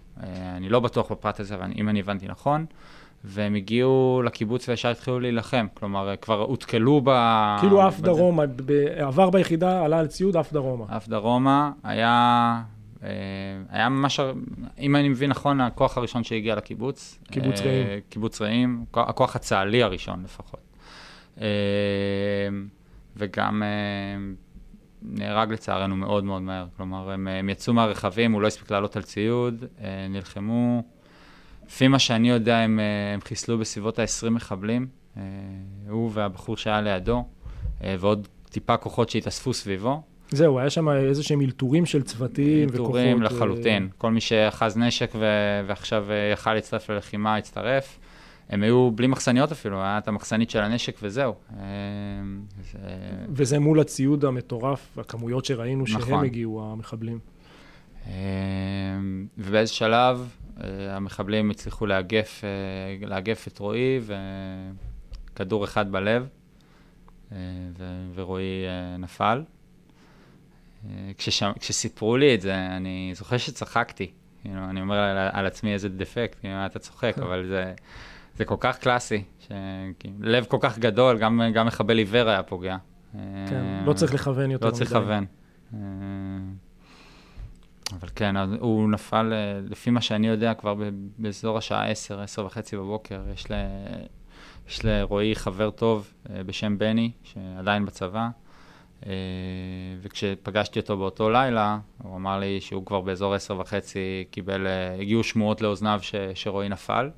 אני 0.58 0.70
לא 0.70 0.80
בטוח 0.80 1.12
בפרט 1.12 1.40
הזה, 1.40 1.56
אבל 1.56 1.72
אם 1.76 1.90
אני 1.90 2.00
הבנתי 2.00 2.28
נכון. 2.28 2.66
והם 3.24 3.56
הגיעו 3.56 4.22
לקיבוץ 4.26 4.70
וישר 4.70 4.90
התחילו 4.90 5.20
להילחם. 5.20 5.68
כלומר, 5.74 6.14
כבר 6.22 6.40
הותקלו 6.42 7.02
ב... 7.04 7.10
כאילו 7.60 7.82
עף 7.82 8.00
דרומה, 8.00 8.44
עבר 8.98 9.30
ביחידה, 9.30 9.86
עלה 9.86 10.00
על 10.00 10.08
ציוד, 10.08 10.38
עף 10.38 10.54
דרומה. 10.54 10.86
עף 10.90 11.08
דרומה, 11.08 11.72
היה 11.84 12.62
אה, 13.04 13.10
היה 13.70 13.90
ממש, 13.90 14.20
אם 14.80 14.96
אני 14.96 15.10
מבין 15.10 15.30
נכון, 15.30 15.62
הכוח 15.62 15.98
הראשון 15.98 16.24
שהגיע 16.24 16.56
לקיבוץ. 16.56 17.20
קיבוץ 17.32 17.62
אה, 17.62 17.66
רעים. 17.66 18.00
קיבוץ 18.10 18.42
רעים, 18.42 18.86
הכוח- 18.94 19.36
הצה"לי 19.36 19.84
הראשון 19.84 20.24
לפחות. 20.24 20.60
אה, 21.42 21.48
וגם 23.18 23.64
נהרג 25.02 25.52
לצערנו 25.52 25.96
מאוד 25.96 26.24
מאוד 26.24 26.42
מהר. 26.42 26.66
כלומר, 26.78 27.12
הם, 27.12 27.28
הם 27.28 27.50
יצאו 27.50 27.74
מהרכבים, 27.74 28.32
הוא 28.32 28.42
לא 28.42 28.48
הספיק 28.48 28.72
לעלות 28.72 28.96
על 28.96 29.02
ציוד, 29.02 29.66
נלחמו. 30.10 30.84
לפי 31.68 31.88
מה 31.88 32.00
שאני 32.00 32.30
יודע, 32.30 32.58
הם, 32.58 32.80
אה, 32.80 33.14
הם 33.14 33.22
חיסלו 33.22 33.58
בסביבות 33.58 34.00
ה-20 34.00 34.30
מחבלים, 34.30 34.88
אה, 35.18 35.22
הוא 35.90 36.12
והבחור 36.14 36.58
שהיה 36.58 36.82
לידו, 36.82 37.24
אה, 37.84 37.96
ועוד 38.00 38.28
טיפה 38.50 38.78
כוחות 38.78 39.10
שהתאספו 39.10 39.54
סביבו. 39.54 40.02
זהו, 40.32 40.60
היה 40.60 40.70
שם 40.70 40.90
איזה 40.90 41.24
שהם 41.24 41.42
אלתורים 41.42 41.86
של 41.86 42.02
צוותים 42.02 42.68
וכוחות. 42.70 42.86
טורים 42.86 43.18
אה, 43.22 43.26
לחלוטין. 43.26 43.90
כל 43.98 44.12
מי 44.12 44.22
שאחז 44.22 44.78
נשק 44.78 45.12
ו- 45.16 45.26
ועכשיו 45.68 46.06
יכל 46.34 46.54
להצטרף 46.54 46.90
ללחימה, 46.90 47.36
הצטרף. 47.36 48.00
הם 48.50 48.64
היו 48.64 48.92
בלי 48.92 49.08
מחסניות 49.08 49.52
אפילו, 49.52 49.82
היה 49.82 49.98
את 49.98 50.08
המחסנית 50.08 50.50
של 50.50 50.60
הנשק 50.60 50.96
וזהו. 51.04 51.34
זה- 52.72 52.78
וזה 53.30 53.60
מול 53.60 53.80
הציוד 53.80 54.26
המטורף, 54.26 54.98
הכמויות 54.98 55.46
שראינו 55.46 55.88
שהם 55.88 56.02
נכון. 56.02 56.26
הגיעו, 56.26 56.72
המחבלים. 56.74 57.20
ובאיזה 59.38 59.74
שלב 59.74 60.30
המחבלים 60.90 61.52
הצליחו 61.52 61.86
לאגף, 61.86 62.42
אה, 62.44 63.08
לאגף 63.08 63.48
את 63.48 63.60
רועי 63.60 64.00
וכדור 65.34 65.64
אחד 65.64 65.92
בלב, 65.92 66.28
אה, 67.32 67.38
ו- 67.78 68.12
ורועי 68.16 68.66
אה, 68.68 68.98
נפל. 68.98 69.44
אה, 70.86 71.12
כששם, 71.18 71.52
כשסיפרו 71.60 72.18
לי 72.18 72.36
את 72.36 72.42
זה, 72.42 72.56
אני 72.56 73.12
זוכר 73.16 73.38
שצחקתי. 73.38 74.12
כאילו, 74.42 74.70
אני 74.70 74.82
אומר 74.82 74.96
על, 74.98 75.30
על 75.32 75.46
עצמי 75.46 75.74
איזה 75.74 75.90
דפקט, 75.90 76.40
כאילו, 76.40 76.66
אתה 76.66 76.80
צוחק, 76.80 77.16
אבל 77.26 77.46
זה, 77.48 77.74
זה 78.38 78.46
כל 78.46 78.56
כך 78.60 78.80
קלאסי, 78.80 79.24
שלב 79.40 80.46
כל 80.46 80.58
כך 80.62 80.80
גדול, 80.80 81.18
גם, 81.18 81.42
גם 81.54 81.68
מחבל 81.68 81.98
עיוור 81.98 82.30
היה 82.30 82.44
פוגע. 82.44 82.78
כן, 83.12 83.20
אה, 83.20 83.84
לא 83.86 83.94
צריך 83.94 84.14
לכוון 84.14 84.52
יותר 84.52 84.66
לא 84.66 84.72
מדי. 84.72 84.78
צריך 84.78 84.92
לכוון. 84.92 85.26
אבל 87.92 88.08
כן, 88.16 88.36
הוא 88.38 88.90
נפל, 88.90 89.34
אה, 89.34 89.60
לפי 89.70 89.90
מה 89.90 90.02
שאני 90.02 90.28
יודע, 90.28 90.54
כבר 90.54 90.76
באזור 91.18 91.58
השעה 91.58 91.90
10, 91.90 92.22
10 92.22 92.46
וחצי 92.46 92.78
בבוקר. 92.78 93.22
יש, 93.34 93.52
ל, 93.52 93.54
יש 94.70 94.86
לרועי 94.86 95.36
חבר 95.36 95.70
טוב 95.70 96.14
אה, 96.30 96.44
בשם 96.44 96.78
בני, 96.78 97.12
שעדיין 97.24 97.86
בצבא, 97.86 98.28
אה, 99.06 99.12
וכשפגשתי 100.02 100.80
אותו 100.80 100.98
באותו 100.98 101.30
לילה, 101.30 101.80
הוא 102.04 102.16
אמר 102.16 102.40
לי 102.40 102.62
שהוא 102.62 102.86
כבר 102.86 103.02
באזור 103.02 103.34
10 103.34 103.60
וחצי 103.60 104.26
קיבל, 104.32 104.68
הגיעו 105.00 105.24
שמועות 105.24 105.62
לאוזניו 105.62 106.00
ש, 106.02 106.16
שרועי 106.34 106.70
נפל. 106.70 107.10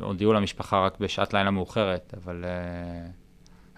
הודיעו 0.00 0.32
למשפחה 0.32 0.86
רק 0.86 1.00
בשעת 1.00 1.34
לילה 1.34 1.50
מאוחרת, 1.50 2.14
אבל, 2.16 2.44
אה, 2.44 3.10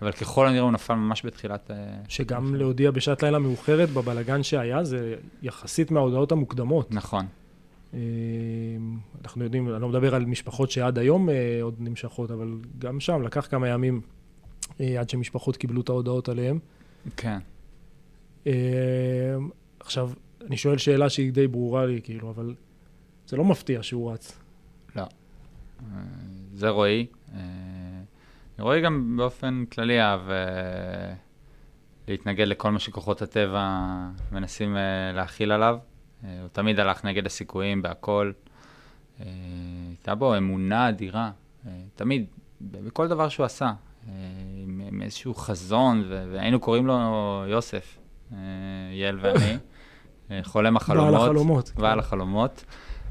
אבל 0.03 0.12
ככל 0.12 0.49
הנראה 0.49 0.62
הוא 0.62 0.73
נפל 0.73 0.95
ממש 0.95 1.26
בתחילת... 1.26 1.71
אה, 1.71 1.76
שגם 2.09 2.55
להודיע 2.55 2.91
בשעת 2.91 3.23
לילה 3.23 3.38
מאוחרת 3.38 3.91
בבלגן 3.91 4.43
שהיה, 4.43 4.85
זה 4.85 5.15
יחסית 5.43 5.91
מההודעות 5.91 6.33
המוקדמות. 6.33 6.93
נכון. 6.93 7.26
אה, 7.95 7.99
אנחנו 9.25 9.45
יודעים, 9.45 9.69
אני 9.69 9.83
לא 9.83 9.88
מדבר 9.88 10.15
על 10.15 10.25
משפחות 10.25 10.71
שעד 10.71 10.99
היום 10.99 11.29
אה, 11.29 11.59
עוד 11.62 11.75
נמשכות, 11.79 12.31
אבל 12.31 12.55
גם 12.79 13.00
שם 13.00 13.23
לקח 13.23 13.47
כמה 13.50 13.69
ימים 13.69 14.00
עד 14.99 15.11
שמשפחות 15.11 15.57
קיבלו 15.57 15.81
את 15.81 15.88
ההודעות 15.88 16.29
עליהם. 16.29 16.59
כן. 17.17 17.38
עכשיו, 19.81 20.11
אני 20.47 20.57
שואל 20.57 20.79
שאלה 20.79 21.11
שהיא 21.11 21.33
די 21.33 21.47
ברורה 21.49 21.87
לי, 21.87 22.00
כאילו, 22.05 22.31
אבל 22.31 22.55
זה 23.29 23.37
לא 23.37 23.45
מפתיע 23.45 23.83
שהוא 23.83 24.12
רץ. 24.12 24.38
אה, 24.99 26.03
זה 26.55 26.69
רועי. 26.69 27.07
אה, 28.59 28.65
רועי 28.65 28.81
גם 28.81 29.17
באופן 29.17 29.65
כללי 29.73 30.01
אהב 30.01 30.31
אה, 30.31 31.15
להתנגד 32.09 32.49
לכל 32.49 32.71
מה 32.71 32.79
שכוחות 32.79 33.23
הטבע 33.23 33.87
מנסים 34.33 34.77
אה, 34.77 35.13
להכיל 35.15 35.53
עליו. 35.53 35.79
אה, 36.25 36.41
הוא 36.41 36.49
תמיד 36.49 36.81
הלך 36.81 37.05
נגד 37.05 37.27
הסיכויים 37.27 37.83
בהכל. 37.83 38.33
הייתה 39.19 40.15
בו 40.15 40.37
אמונה 40.37 40.89
אדירה, 40.89 41.31
תמיד, 41.95 42.27
בכל 42.61 43.09
דבר 43.09 43.29
שהוא 43.29 43.47
עשה. 43.47 43.73
עם, 44.57 44.83
עם 44.89 45.03
איזשהו 45.03 45.35
חזון, 45.35 46.05
והיינו 46.09 46.61
קוראים 46.61 46.87
לו 46.87 47.45
יוסף, 47.49 47.99
יעל 48.93 49.19
ואני, 49.21 49.57
חולם 50.43 50.77
החלומות. 50.77 51.13
בעל 51.13 51.23
החלומות. 51.23 51.73
בעל 51.77 51.99
החלומות. 51.99 52.65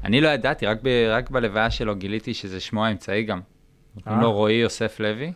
אני 0.04 0.20
לא 0.20 0.28
ידעתי, 0.28 0.66
רק, 0.66 0.78
ב, 0.82 0.88
רק 1.10 1.30
בלוויה 1.30 1.70
שלו 1.70 1.96
גיליתי 1.96 2.34
שזה 2.34 2.60
שמו 2.60 2.84
האמצעי 2.84 3.24
גם. 3.24 3.40
קוראים 4.04 4.20
אה. 4.20 4.24
לו 4.24 4.32
רועי 4.32 4.54
יוסף 4.54 5.00
לוי, 5.00 5.32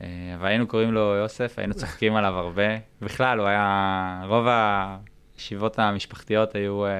אה, 0.00 0.06
אבל 0.34 0.46
היינו 0.46 0.66
קוראים 0.66 0.92
לו 0.92 1.00
יוסף, 1.00 1.58
היינו 1.58 1.74
צוחקים 1.74 2.16
עליו 2.16 2.34
הרבה. 2.34 2.78
בכלל, 3.02 3.38
הוא 3.38 3.48
היה, 3.48 4.22
רוב 4.26 4.46
הישיבות 5.36 5.78
המשפחתיות 5.78 6.54
היו 6.54 6.86
אה, 6.86 6.90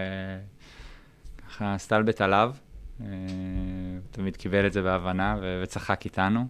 ככה 1.48 1.74
סטלבט 1.78 2.20
עליו. 2.20 2.54
אה, 3.00 3.06
הוא 3.06 4.00
תמיד 4.10 4.36
קיבל 4.36 4.66
את 4.66 4.72
זה 4.72 4.82
בהבנה 4.82 5.36
וצחק 5.62 6.04
איתנו. 6.04 6.46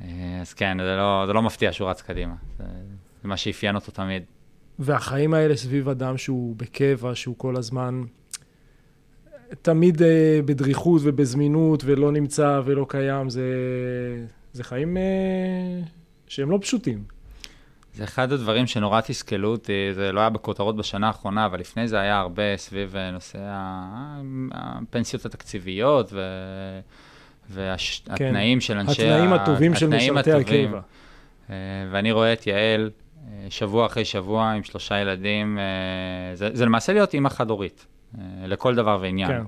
אה, 0.00 0.38
אז 0.40 0.54
כן, 0.54 0.76
זה 0.80 0.96
לא, 0.96 1.24
זה 1.26 1.32
לא 1.32 1.42
מפתיע 1.42 1.72
שהוא 1.72 1.90
רץ 1.90 2.02
קדימה. 2.02 2.34
זה, 2.58 2.64
זה 3.22 3.28
מה 3.28 3.36
שאפיין 3.36 3.74
אותו 3.74 3.92
תמיד. 3.92 4.22
והחיים 4.78 5.34
האלה 5.34 5.56
סביב 5.56 5.88
אדם 5.88 6.18
שהוא 6.18 6.56
בקבע, 6.56 7.14
שהוא 7.14 7.38
כל 7.38 7.56
הזמן 7.56 8.04
תמיד 9.62 10.02
אה, 10.02 10.40
בדריכות 10.44 11.00
ובזמינות 11.04 11.82
ולא 11.86 12.12
נמצא 12.12 12.60
ולא 12.64 12.86
קיים, 12.88 13.30
זה, 13.30 13.42
זה 14.52 14.64
חיים 14.64 14.96
אה, 14.96 15.02
שהם 16.26 16.50
לא 16.50 16.58
פשוטים. 16.60 17.04
זה 17.94 18.04
אחד 18.04 18.32
הדברים 18.32 18.66
שנורא 18.66 19.00
תסכלו 19.00 19.48
אותי, 19.50 19.88
זה 19.94 20.12
לא 20.12 20.20
היה 20.20 20.30
בכותרות 20.30 20.76
בשנה 20.76 21.06
האחרונה, 21.06 21.46
אבל 21.46 21.60
לפני 21.60 21.88
זה 21.88 22.00
היה 22.00 22.18
הרבה 22.18 22.56
סביב 22.56 22.96
אה, 22.96 23.10
נושא 23.10 23.38
הפנסיות 24.52 25.26
התקציביות 25.26 26.12
ו... 26.12 26.20
והתנאים 27.50 28.60
של 28.60 28.76
אנשי... 28.76 29.02
כן. 29.02 29.10
התנאים 29.10 29.32
ה- 29.32 29.36
הטובים 29.36 29.74
של 29.74 29.86
משרתי. 29.88 30.32
הקבע. 30.32 30.80
ואני 31.90 32.12
רואה 32.12 32.32
את 32.32 32.46
יעל 32.46 32.90
שבוע 33.50 33.86
אחרי 33.86 34.04
שבוע 34.04 34.50
עם 34.50 34.62
שלושה 34.62 34.98
ילדים, 35.00 35.58
זה, 36.34 36.50
זה 36.52 36.64
למעשה 36.64 36.92
להיות 36.92 37.14
אימא 37.14 37.28
חד-הורית, 37.28 37.86
לכל 38.46 38.74
דבר 38.74 38.98
ועניין. 39.02 39.28
כן. 39.28 39.42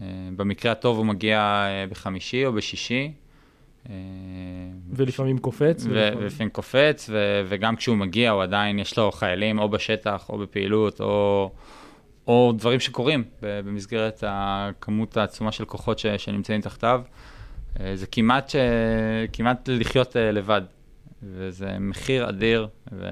אה, 0.00 0.06
במקרה 0.36 0.72
הטוב 0.72 0.96
הוא 0.98 1.06
מגיע 1.06 1.38
אה, 1.40 1.84
בחמישי 1.90 2.46
או 2.46 2.52
בשישי. 2.52 3.12
אה, 3.90 3.94
ולפעמים 4.92 5.38
קופץ. 5.38 5.86
ולפעמים- 5.90 6.50
קופץ, 6.50 7.10
ו- 7.12 7.42
וגם 7.48 7.76
כשהוא 7.76 7.96
מגיע, 7.96 8.30
הוא 8.30 8.42
עדיין, 8.42 8.78
יש 8.78 8.98
לו 8.98 9.12
חיילים 9.12 9.58
או 9.58 9.68
בשטח, 9.68 10.26
או 10.30 10.38
בפעילות, 10.38 11.00
או, 11.00 11.50
או 12.26 12.52
דברים 12.58 12.80
שקורים 12.80 13.24
במסגרת 13.42 14.24
הכמות 14.26 15.16
העצומה 15.16 15.52
של 15.52 15.64
כוחות 15.64 15.98
ש- 15.98 16.06
שנמצאים 16.06 16.60
תחתיו. 16.60 17.02
אה, 17.80 17.96
זה 17.96 18.06
כמעט, 18.06 18.48
ש- 18.48 18.56
כמעט 19.32 19.68
לחיות 19.72 20.16
אה, 20.16 20.30
לבד, 20.32 20.62
וזה 21.22 21.76
מחיר 21.80 22.28
אדיר, 22.28 22.68
ו... 22.92 23.06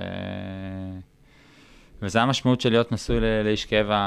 וזה 2.02 2.22
המשמעות 2.22 2.60
של 2.60 2.70
להיות 2.70 2.92
נשוי 2.92 3.16
לאיש 3.44 3.64
קבע 3.64 4.00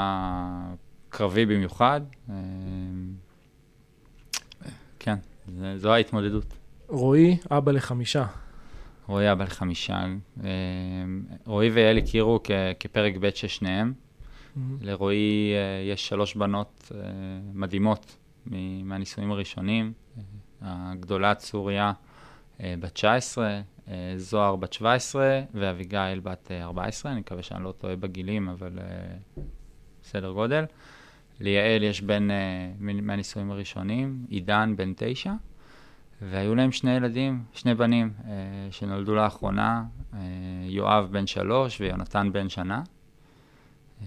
קרבי 1.08 1.46
במיוחד. 1.46 2.00
אה, 2.30 2.34
כן, 4.98 5.16
זה- 5.58 5.78
זו 5.78 5.92
ההתמודדות. 5.92 6.44
רועי, 6.88 7.36
אבא 7.50 7.72
לחמישה. 7.72 8.26
רועי 9.06 9.32
אבא 9.32 9.44
לחמישה. 9.44 10.04
אה, 10.44 10.50
רועי 11.46 11.70
ויעל 11.70 11.98
הכירו 11.98 12.40
כ- 12.44 12.50
כפרק 12.80 13.14
ב' 13.20 13.30
של 13.34 13.48
שניהם. 13.48 13.92
לרועי 14.80 15.52
אה, 15.54 15.92
יש 15.92 16.08
שלוש 16.08 16.34
בנות 16.34 16.92
מדהימות 17.54 18.16
מהנישואים 18.84 19.30
הראשונים. 19.30 19.92
הגדולה 20.62 21.34
צוריה 21.34 21.92
בת 22.60 22.92
19, 22.92 23.46
אה, 23.46 23.60
זוהר 24.16 24.56
בת 24.56 24.72
17 24.72 25.40
ואביגיל 25.54 26.20
בת 26.22 26.50
אה, 26.50 26.62
14. 26.62 27.12
אני 27.12 27.20
מקווה 27.20 27.42
שאני 27.42 27.64
לא 27.64 27.72
טועה 27.72 27.96
בגילים, 27.96 28.48
אבל 28.48 28.78
אה, 28.78 29.42
בסדר 30.02 30.30
גודל. 30.30 30.64
ליעל 31.40 31.82
יש 31.82 32.00
בן 32.00 32.30
אה, 32.30 32.72
מהנישואים 32.78 33.50
הראשונים, 33.50 34.26
עידן 34.28 34.74
בן 34.76 34.92
תשע. 34.96 35.32
והיו 36.22 36.54
להם 36.54 36.72
שני 36.72 36.90
ילדים, 36.90 37.44
שני 37.52 37.74
בנים, 37.74 38.12
אה, 38.24 38.32
שנולדו 38.70 39.14
לאחרונה, 39.14 39.84
אה, 40.14 40.18
יואב 40.64 41.08
בן 41.10 41.26
שלוש 41.26 41.80
ויונתן 41.80 42.32
בן 42.32 42.48
שנה. 42.48 42.82
אה, 44.02 44.06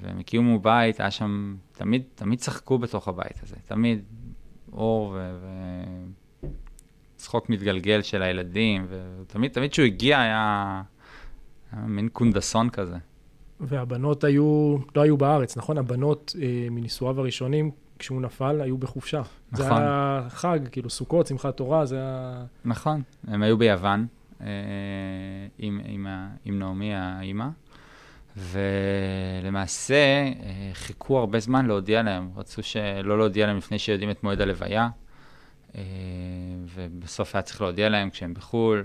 והם 0.00 0.18
הקימו 0.18 0.58
בית, 0.58 1.00
היה 1.00 1.10
שם, 1.10 1.56
תמיד, 1.72 2.02
תמיד 2.14 2.38
צחקו 2.38 2.78
בתוך 2.78 3.08
הבית 3.08 3.42
הזה, 3.42 3.56
תמיד 3.66 4.02
אור 4.72 5.06
ו... 5.06 5.38
ו... 5.40 5.46
צחוק 7.20 7.48
מתגלגל 7.48 8.02
של 8.02 8.22
הילדים, 8.22 8.86
ותמיד, 8.88 9.52
תמיד 9.52 9.70
כשהוא 9.70 9.86
הגיע 9.86 10.20
היה, 10.20 10.82
היה 11.72 11.86
מין 11.86 12.08
קונדסון 12.08 12.70
כזה. 12.70 12.96
והבנות 13.60 14.24
היו, 14.24 14.76
לא 14.96 15.02
היו 15.02 15.16
בארץ, 15.16 15.56
נכון? 15.56 15.78
הבנות 15.78 16.34
אה, 16.42 16.66
מנישואיו 16.70 17.20
הראשונים, 17.20 17.70
כשהוא 17.98 18.22
נפל, 18.22 18.60
היו 18.60 18.78
בחופשה. 18.78 19.22
נכון. 19.52 19.66
זה 19.66 19.76
היה 19.76 20.26
חג, 20.28 20.58
כאילו 20.72 20.90
סוכות, 20.90 21.26
שמחת 21.26 21.56
תורה, 21.56 21.86
זה 21.86 21.96
היה... 21.96 22.44
נכון, 22.64 23.02
הם 23.26 23.42
היו 23.42 23.58
ביוון, 23.58 24.06
אה, 24.40 24.46
עם, 25.58 25.80
עם, 25.84 26.06
עם 26.44 26.58
נעמי, 26.58 26.94
האימא. 26.94 27.46
ולמעשה 28.36 29.94
אה, 29.94 30.70
חיכו 30.72 31.18
הרבה 31.18 31.40
זמן 31.40 31.66
להודיע 31.66 32.02
להם, 32.02 32.30
רצו 32.36 32.62
שלא 32.62 33.18
להודיע 33.18 33.46
להם 33.46 33.56
לפני 33.56 33.78
שיודעים 33.78 34.10
את 34.10 34.22
מועד 34.24 34.40
הלוויה, 34.40 34.88
ובסוף 36.74 37.34
היה 37.34 37.42
צריך 37.42 37.60
להודיע 37.60 37.88
להם 37.88 38.10
כשהם 38.10 38.34
בחו"ל, 38.34 38.84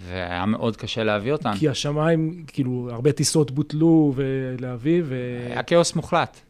והיה 0.00 0.46
מאוד 0.46 0.76
קשה 0.76 1.04
להביא 1.04 1.32
אותם. 1.32 1.52
כי 1.58 1.68
השמיים, 1.68 2.44
כאילו, 2.46 2.88
הרבה 2.92 3.12
טיסות 3.12 3.50
בוטלו 3.50 4.12
ולהביא, 4.16 5.02
ו... 5.04 5.16
היה 5.50 5.62
כאוס 5.62 5.94
מוחלט. 5.94 6.40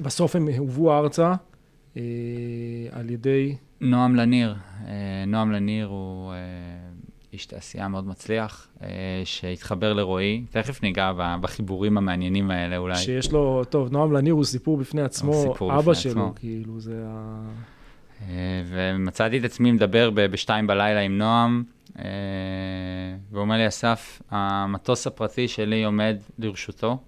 בסוף 0.00 0.36
הם 0.36 0.48
הובאו 0.58 0.98
ארצה 0.98 1.34
אה, 1.96 2.02
על 2.90 3.10
ידי... 3.10 3.56
נועם 3.80 4.16
לניר. 4.16 4.54
נועם 5.26 5.52
לניר 5.52 5.86
הוא 5.86 6.32
איש 7.36 7.46
תעשייה 7.46 7.88
מאוד 7.88 8.06
מצליח, 8.06 8.68
אה, 8.82 8.88
שהתחבר 9.24 9.92
לרועי. 9.92 10.44
תכף 10.50 10.82
ניגע 10.82 11.12
בחיבורים 11.40 11.98
המעניינים 11.98 12.50
האלה 12.50 12.76
אולי. 12.76 12.96
שיש 12.96 13.32
לו, 13.32 13.64
טוב, 13.64 13.92
נועם 13.92 14.12
לניר 14.12 14.34
הוא 14.34 14.44
סיפור 14.44 14.76
בפני 14.76 15.02
עצמו, 15.02 15.32
סיפור 15.32 15.72
אבא 15.72 15.80
בפני 15.80 15.94
שלו, 15.94 16.10
עצמו. 16.10 16.32
כאילו, 16.36 16.80
זה 16.80 17.04
ה... 17.06 17.48
אה, 18.22 18.62
ומצאתי 18.66 19.38
את 19.38 19.44
עצמי 19.44 19.72
מדבר 19.72 20.10
בשתיים 20.10 20.66
בלילה 20.66 21.00
עם 21.00 21.18
נועם, 21.18 21.64
אה, 21.98 22.04
והוא 23.30 23.40
אומר 23.40 23.56
לי, 23.56 23.68
אסף, 23.68 24.22
המטוס 24.30 25.06
הפרטי 25.06 25.48
שלי 25.48 25.84
עומד 25.84 26.16
לרשותו, 26.38 26.98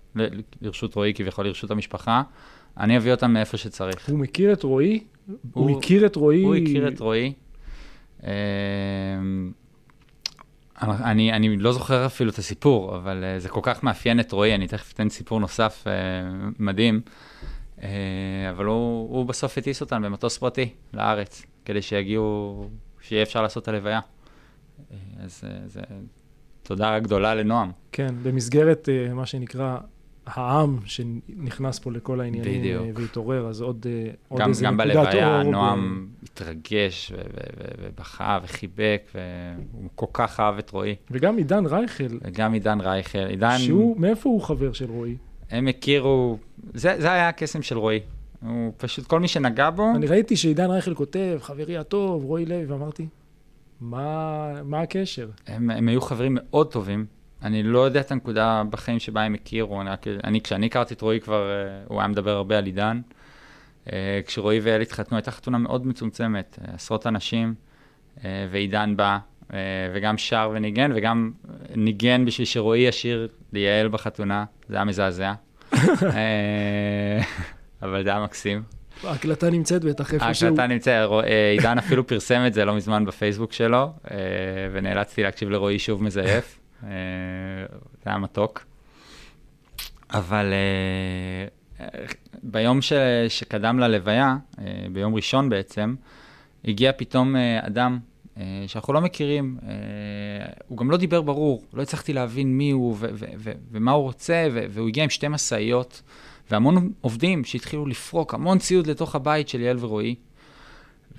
לרשות 0.62 0.94
רועי, 0.94 1.14
כביכול 1.14 1.46
לרשות 1.46 1.70
המשפחה, 1.70 2.22
אני 2.78 2.96
אביא 2.96 3.12
אותם 3.12 3.32
מאיפה 3.32 3.56
שצריך. 3.56 4.08
הוא 4.08 4.18
מכיר 4.18 4.52
את 4.52 4.62
רועי? 4.62 5.04
הוא, 5.26 5.36
הוא 5.52 5.78
הכיר 5.78 6.06
את 6.06 6.16
רועי? 6.16 6.42
הוא 6.42 6.54
הכיר 6.54 6.88
את 6.88 7.00
רועי. 7.00 7.32
אני, 10.82 11.32
אני 11.32 11.56
לא 11.56 11.72
זוכר 11.72 12.06
אפילו 12.06 12.30
את 12.30 12.38
הסיפור, 12.38 12.96
אבל 12.96 13.24
זה 13.38 13.48
כל 13.48 13.60
כך 13.62 13.84
מאפיין 13.84 14.20
את 14.20 14.32
רועי, 14.32 14.54
אני 14.54 14.66
תכף 14.66 14.92
אתן 14.92 15.08
סיפור 15.08 15.40
נוסף 15.40 15.84
מדהים, 16.58 17.00
אבל 18.50 18.64
הוא, 18.64 19.16
הוא 19.16 19.26
בסוף 19.26 19.58
הטיס 19.58 19.80
אותם 19.80 20.02
במטוס 20.02 20.38
פרטי 20.38 20.68
לארץ, 20.94 21.42
כדי 21.64 21.82
שיגיעו, 21.82 22.68
שיהיה 23.00 23.22
אפשר 23.22 23.42
לעשות 23.42 23.62
את 23.62 23.68
הלוויה. 23.68 24.00
Uh, 24.00 24.92
אז 25.24 25.44
uh, 25.44 25.68
זה 25.68 25.80
תודה 26.62 26.98
גדולה 26.98 27.34
לנועם. 27.34 27.70
כן, 27.92 28.14
במסגרת 28.22 28.88
מה 29.14 29.26
שנקרא 29.26 29.78
העם 30.26 30.78
שנכנס 30.84 31.78
פה 31.78 31.92
לכל 31.92 32.20
העניינים 32.20 32.60
בדיוק. 32.60 32.98
והתעורר, 32.98 33.46
אז 33.48 33.60
עוד, 33.60 33.86
עוד 34.28 34.40
גם, 34.40 34.48
איזה 34.48 34.64
גם 34.64 34.80
נקודת 34.80 34.96
אור. 34.96 35.04
גם 35.04 35.10
בלוויה 35.10 35.42
נועם 35.42 36.08
ו... 36.22 36.24
התרגש 36.24 37.12
ובכה 37.78 38.38
וחיבק, 38.42 39.10
והוא 39.14 39.88
כל 39.94 40.06
כך 40.12 40.40
אהב 40.40 40.58
את 40.58 40.70
רועי. 40.70 40.96
וגם 41.10 41.36
עידן 41.36 41.66
רייכל. 41.66 42.18
וגם 42.22 42.52
עידן 42.52 42.80
רייכל. 42.80 43.26
עידן... 43.26 43.58
שהוא, 43.58 44.00
מאיפה 44.00 44.28
הוא 44.28 44.42
חבר 44.42 44.72
של 44.72 44.90
רועי? 44.90 45.16
הם 45.50 45.68
הכירו, 45.68 46.38
זה, 46.74 46.94
זה 47.00 47.12
היה 47.12 47.28
הקסם 47.28 47.62
של 47.62 47.78
רועי. 47.78 48.00
הוא 48.42 48.72
פשוט, 48.76 49.06
כל 49.06 49.20
מי 49.20 49.28
שנגע 49.28 49.70
בו... 49.70 49.90
אני 49.94 50.06
ראיתי 50.06 50.36
שעידן 50.36 50.70
רייכל 50.70 50.94
כותב, 50.94 51.38
חברי 51.40 51.76
הטוב, 51.76 52.24
רועי 52.24 52.46
לוי, 52.46 52.64
ואמרתי, 52.64 53.06
מה, 53.80 54.62
מה 54.64 54.80
הקשר? 54.80 55.28
הם, 55.46 55.70
הם 55.70 55.88
היו 55.88 56.00
חברים 56.00 56.36
מאוד 56.40 56.72
טובים. 56.72 57.06
אני 57.42 57.62
לא 57.62 57.78
יודע 57.78 58.00
את 58.00 58.10
הנקודה 58.10 58.62
בחיים 58.70 58.98
שבה 58.98 59.22
הם 59.22 59.34
הכירו. 59.34 59.80
אני, 59.80 59.90
אני 60.24 60.40
כשאני 60.40 60.66
הכרתי 60.66 60.94
את 60.94 61.00
רועי 61.00 61.20
כבר, 61.20 61.50
אה, 61.50 61.84
הוא 61.88 61.98
היה 61.98 62.08
מדבר 62.08 62.36
הרבה 62.36 62.58
על 62.58 62.66
עידן. 62.66 63.00
אה, 63.92 64.20
כשרועי 64.26 64.60
ואל 64.60 64.80
התחתנו, 64.80 65.16
הייתה 65.16 65.30
חתונה 65.30 65.58
מאוד 65.58 65.86
מצומצמת, 65.86 66.58
אה, 66.60 66.74
עשרות 66.74 67.06
אנשים, 67.06 67.54
ועידן 68.50 68.96
בא, 68.96 69.18
וגם 69.94 70.18
שר 70.18 70.50
וניגן, 70.54 70.90
וגם 70.94 71.32
ניגן 71.76 72.24
בשביל 72.24 72.46
שרועי 72.46 72.80
ישיר 72.80 73.28
ליעל 73.52 73.88
בחתונה, 73.88 74.44
זה 74.68 74.76
היה 74.76 74.84
מזעזע. 74.84 75.32
אבל 77.82 78.04
זה 78.04 78.10
היה 78.10 78.24
מקסים. 78.24 78.62
ההקלטה 79.04 79.50
נמצאת 79.50 79.84
בטח 79.84 80.14
איפשהו. 80.14 80.46
ההקלטה 80.48 80.66
נמצאת, 80.66 81.10
עידן 81.52 81.78
אפילו 81.78 82.06
פרסם 82.06 82.44
את 82.46 82.54
זה 82.54 82.64
לא 82.64 82.74
מזמן 82.76 83.04
בפייסבוק 83.04 83.52
שלו, 83.52 83.92
ונאלצתי 84.72 85.22
להקשיב 85.22 85.50
לרועי 85.50 85.78
שוב 85.78 86.02
מזייף. 86.02 86.58
זה 86.82 86.86
היה 88.06 88.18
מתוק. 88.18 88.64
אבל 90.10 90.52
ביום 92.42 92.82
ש, 92.82 92.92
שקדם 93.28 93.78
ללוויה, 93.78 94.36
אה, 94.58 94.64
ביום 94.92 95.14
ראשון 95.14 95.48
בעצם, 95.48 95.94
הגיע 96.64 96.92
פתאום 96.96 97.36
אה, 97.36 97.66
אדם 97.66 97.92
אה, 97.94 97.98
שאנחנו 98.66 98.92
לא 98.92 99.00
מכירים, 99.00 99.58
הוא 100.68 100.78
גם 100.78 100.90
לא 100.90 100.96
דיבר 100.96 101.22
ברור, 101.22 101.62
לא 101.72 101.82
הצלחתי 101.82 102.12
להבין 102.12 102.58
מי 102.58 102.70
הוא 102.70 102.96
ו- 102.98 103.06
ו- 103.12 103.26
ו- 103.38 103.52
ומה 103.70 103.92
הוא 103.92 104.02
רוצה, 104.02 104.48
והוא 104.70 104.88
הגיע 104.88 105.04
עם 105.04 105.10
שתי 105.10 105.28
משאיות 105.28 106.02
והמון 106.50 106.92
עובדים 107.00 107.44
שהתחילו 107.44 107.86
לפרוק 107.86 108.34
המון 108.34 108.58
ציוד 108.58 108.86
לתוך 108.86 109.14
הבית 109.14 109.48
של 109.48 109.60
יעל 109.60 109.76
ורועי. 109.80 110.14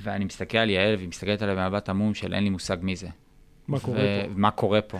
ואני 0.03 0.25
מסתכל 0.25 0.57
על 0.57 0.69
יעל, 0.69 0.95
והיא 0.95 1.07
מסתכלת 1.07 1.41
עליי 1.41 1.55
במבט 1.55 1.89
עמום 1.89 2.13
של 2.13 2.33
אין 2.33 2.43
לי 2.43 2.49
מושג 2.49 2.77
מי 2.81 2.95
זה. 2.95 3.07
מה 3.67 3.79
קורה 3.79 3.99
פה? 3.99 4.33
מה 4.35 4.51
קורה 4.51 4.81
פה. 4.81 4.97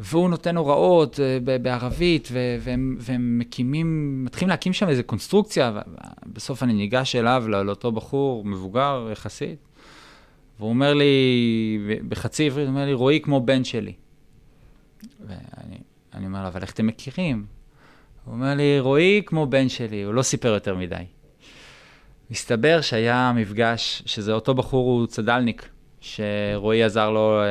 והוא 0.00 0.30
נותן 0.30 0.56
הוראות 0.56 1.20
אה, 1.20 1.58
בערבית, 1.58 2.28
והם, 2.32 2.96
והם 2.98 3.38
מקימים, 3.38 4.20
מתחילים 4.24 4.48
להקים 4.48 4.72
שם 4.72 4.88
איזו 4.88 5.02
קונסטרוקציה, 5.04 5.80
ובסוף 6.26 6.62
אני 6.62 6.72
ניגש 6.72 7.16
אליו, 7.16 7.44
לאותו 7.48 7.92
בחור, 7.92 8.44
מבוגר 8.44 9.08
יחסית, 9.12 9.58
והוא 10.58 10.70
אומר 10.70 10.94
לי, 10.94 11.78
בחצי 12.08 12.46
עברית, 12.46 12.66
הוא 12.66 12.72
אומר 12.72 12.84
לי, 12.86 12.92
רועי 12.92 13.20
כמו 13.20 13.40
בן 13.40 13.64
שלי. 13.64 13.92
ואני 15.26 16.26
אומר 16.26 16.42
לו, 16.42 16.48
אבל 16.48 16.62
איך 16.62 16.72
אתם 16.72 16.86
מכירים? 16.86 17.46
הוא 18.24 18.34
אומר 18.34 18.54
לי, 18.54 18.80
רועי 18.80 19.22
כמו 19.26 19.46
בן 19.46 19.68
שלי, 19.68 20.02
הוא 20.02 20.14
לא 20.14 20.22
סיפר 20.22 20.48
יותר 20.48 20.76
מדי. 20.76 21.04
מסתבר 22.30 22.80
שהיה 22.80 23.32
מפגש, 23.34 24.02
שזה 24.06 24.32
אותו 24.32 24.54
בחור 24.54 24.90
הוא 24.90 25.06
צד"לניק, 25.06 25.68
שרועי 26.00 26.82
עזר 26.82 27.10
לו 27.10 27.40
אה, 27.40 27.46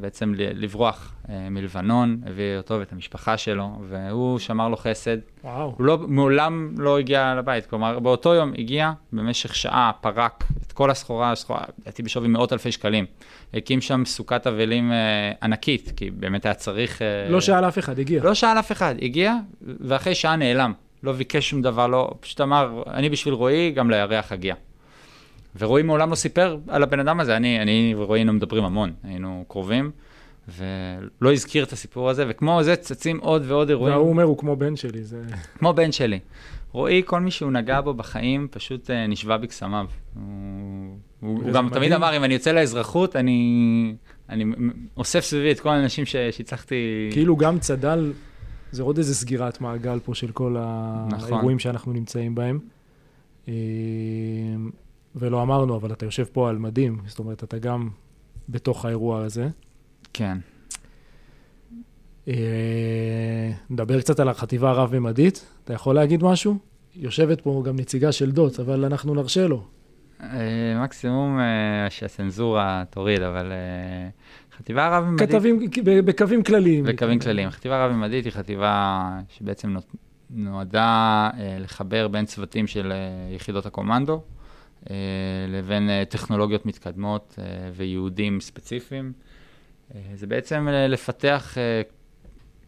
בעצם 0.00 0.32
לברוח 0.36 1.14
אה, 1.28 1.50
מלבנון, 1.50 2.20
הביא 2.26 2.56
אותו 2.56 2.78
ואת 2.78 2.92
המשפחה 2.92 3.36
שלו, 3.36 3.82
והוא 3.88 4.38
שמר 4.38 4.68
לו 4.68 4.76
חסד. 4.76 5.16
וואו. 5.44 5.74
הוא 5.78 5.86
לא, 5.86 5.98
מעולם 5.98 6.74
לא 6.78 6.98
הגיע 6.98 7.34
לבית, 7.38 7.66
כלומר, 7.66 7.98
באותו 7.98 8.34
יום 8.34 8.52
הגיע, 8.58 8.92
במשך 9.12 9.54
שעה 9.54 9.90
פרק 10.00 10.44
כל 10.80 10.90
הסחורה, 10.90 11.32
הסחורה, 11.32 11.60
הייתי 11.84 12.02
בשווי 12.02 12.28
מאות 12.28 12.52
אלפי 12.52 12.72
שקלים. 12.72 13.06
הקים 13.54 13.80
שם 13.80 14.02
סוכת 14.06 14.46
אבלים 14.46 14.92
אה, 14.92 15.32
ענקית, 15.42 15.92
כי 15.96 16.10
באמת 16.10 16.46
היה 16.46 16.54
צריך... 16.54 17.02
אה, 17.02 17.28
לא 17.28 17.40
שאל 17.40 17.64
אף 17.64 17.78
אחד, 17.78 17.98
הגיע. 17.98 18.22
לא 18.24 18.34
שאל 18.34 18.58
אף 18.58 18.72
אחד, 18.72 18.94
הגיע, 19.02 19.34
ואחרי 19.62 20.14
שעה 20.14 20.36
נעלם. 20.36 20.72
לא 21.02 21.12
ביקש 21.12 21.50
שום 21.50 21.62
דבר, 21.62 21.86
לא, 21.86 22.10
פשוט 22.20 22.40
אמר, 22.40 22.82
אני 22.86 23.08
בשביל 23.08 23.34
רועי, 23.34 23.70
גם 23.70 23.90
לירח 23.90 24.32
אגיע. 24.32 24.54
ורועי 25.58 25.82
מעולם 25.82 26.10
לא 26.10 26.14
סיפר 26.14 26.56
על 26.68 26.82
הבן 26.82 27.00
אדם 27.00 27.20
הזה, 27.20 27.36
אני, 27.36 27.62
אני 27.62 27.94
ורועי 27.96 28.20
היינו 28.20 28.32
מדברים 28.32 28.64
המון, 28.64 28.92
היינו 29.04 29.44
קרובים, 29.48 29.90
ולא 30.48 31.32
הזכיר 31.32 31.64
את 31.64 31.72
הסיפור 31.72 32.10
הזה, 32.10 32.24
וכמו 32.28 32.62
זה 32.62 32.76
צצים 32.76 33.18
עוד 33.18 33.42
ועוד 33.46 33.68
אירועים. 33.68 33.96
והוא 33.96 34.08
אומר, 34.08 34.22
הוא 34.22 34.38
כמו 34.38 34.56
בן 34.56 34.76
שלי, 34.76 35.02
זה... 35.02 35.22
כמו 35.58 35.72
בן 35.72 35.92
שלי. 35.92 36.18
רועי, 36.72 37.02
כל 37.06 37.20
מי 37.20 37.30
שהוא 37.30 37.50
נגע 37.50 37.80
בו 37.80 37.94
בחיים, 37.94 38.48
פשוט 38.50 38.90
uh, 38.90 38.92
נשבע 39.08 39.36
בקסמיו. 39.36 39.86
הוא, 40.14 40.22
הוא, 41.20 41.42
הוא 41.42 41.52
גם 41.52 41.66
מדהים. 41.66 41.68
תמיד 41.68 41.92
אמר, 41.92 42.16
אם 42.16 42.24
אני 42.24 42.34
יוצא 42.34 42.52
לאזרחות, 42.52 43.16
אני, 43.16 43.94
אני 44.28 44.44
אוסף 44.96 45.20
סביבי 45.20 45.52
את 45.52 45.60
כל 45.60 45.68
האנשים 45.68 46.06
שהצלחתי... 46.06 47.08
כאילו 47.12 47.36
גם 47.36 47.58
צד"ל, 47.58 48.12
זה 48.72 48.82
עוד 48.82 48.98
איזה 48.98 49.14
סגירת 49.14 49.60
מעגל 49.60 49.98
פה 50.04 50.14
של 50.14 50.32
כל 50.32 50.56
נכון. 51.10 51.32
האירועים 51.32 51.58
שאנחנו 51.58 51.92
נמצאים 51.92 52.34
בהם. 52.34 52.58
אה, 53.48 53.54
ולא 55.16 55.42
אמרנו, 55.42 55.76
אבל 55.76 55.92
אתה 55.92 56.04
יושב 56.04 56.24
פה 56.24 56.48
על 56.48 56.58
מדים, 56.58 56.98
זאת 57.06 57.18
אומרת, 57.18 57.44
אתה 57.44 57.58
גם 57.58 57.88
בתוך 58.48 58.84
האירוע 58.84 59.24
הזה. 59.24 59.48
כן. 60.12 60.38
אה, 62.28 62.34
נדבר 63.70 64.00
קצת 64.00 64.20
על 64.20 64.28
החטיבה 64.28 64.70
הרב-ממדית. 64.70 65.46
אתה 65.64 65.72
יכול 65.72 65.94
להגיד 65.94 66.22
משהו? 66.22 66.58
יושבת 66.96 67.40
פה 67.40 67.62
גם 67.66 67.76
נציגה 67.76 68.12
של 68.12 68.30
דוץ, 68.30 68.60
אבל 68.60 68.84
אנחנו 68.84 69.14
נרשה 69.14 69.46
לו. 69.46 69.64
אה, 70.22 70.82
מקסימום 70.82 71.40
אה, 71.40 71.90
שהצנזורה 71.90 72.84
תוריד, 72.90 73.22
אבל 73.22 73.52
חטיבה 74.56 74.98
רב-ממדית... 74.98 75.30
כתבים, 75.30 75.60
בקווים 76.04 76.42
כלליים. 76.42 76.84
בקווים 76.84 77.18
כלליים. 77.18 77.50
חטיבה 77.50 77.86
רב-ממדית 77.86 78.24
היא 78.24 78.32
חטיבה 78.32 79.08
שבעצם 79.28 79.76
נועדה 80.30 81.30
לחבר 81.60 82.08
בין 82.08 82.24
צוותים 82.24 82.66
של 82.66 82.92
יחידות 83.34 83.66
הקומנדו. 83.66 84.22
לבין 85.48 85.90
טכנולוגיות 86.08 86.66
מתקדמות 86.66 87.38
ויהודים 87.74 88.40
ספציפיים. 88.40 89.12
זה 90.14 90.26
בעצם 90.26 90.68
לפתח 90.88 91.56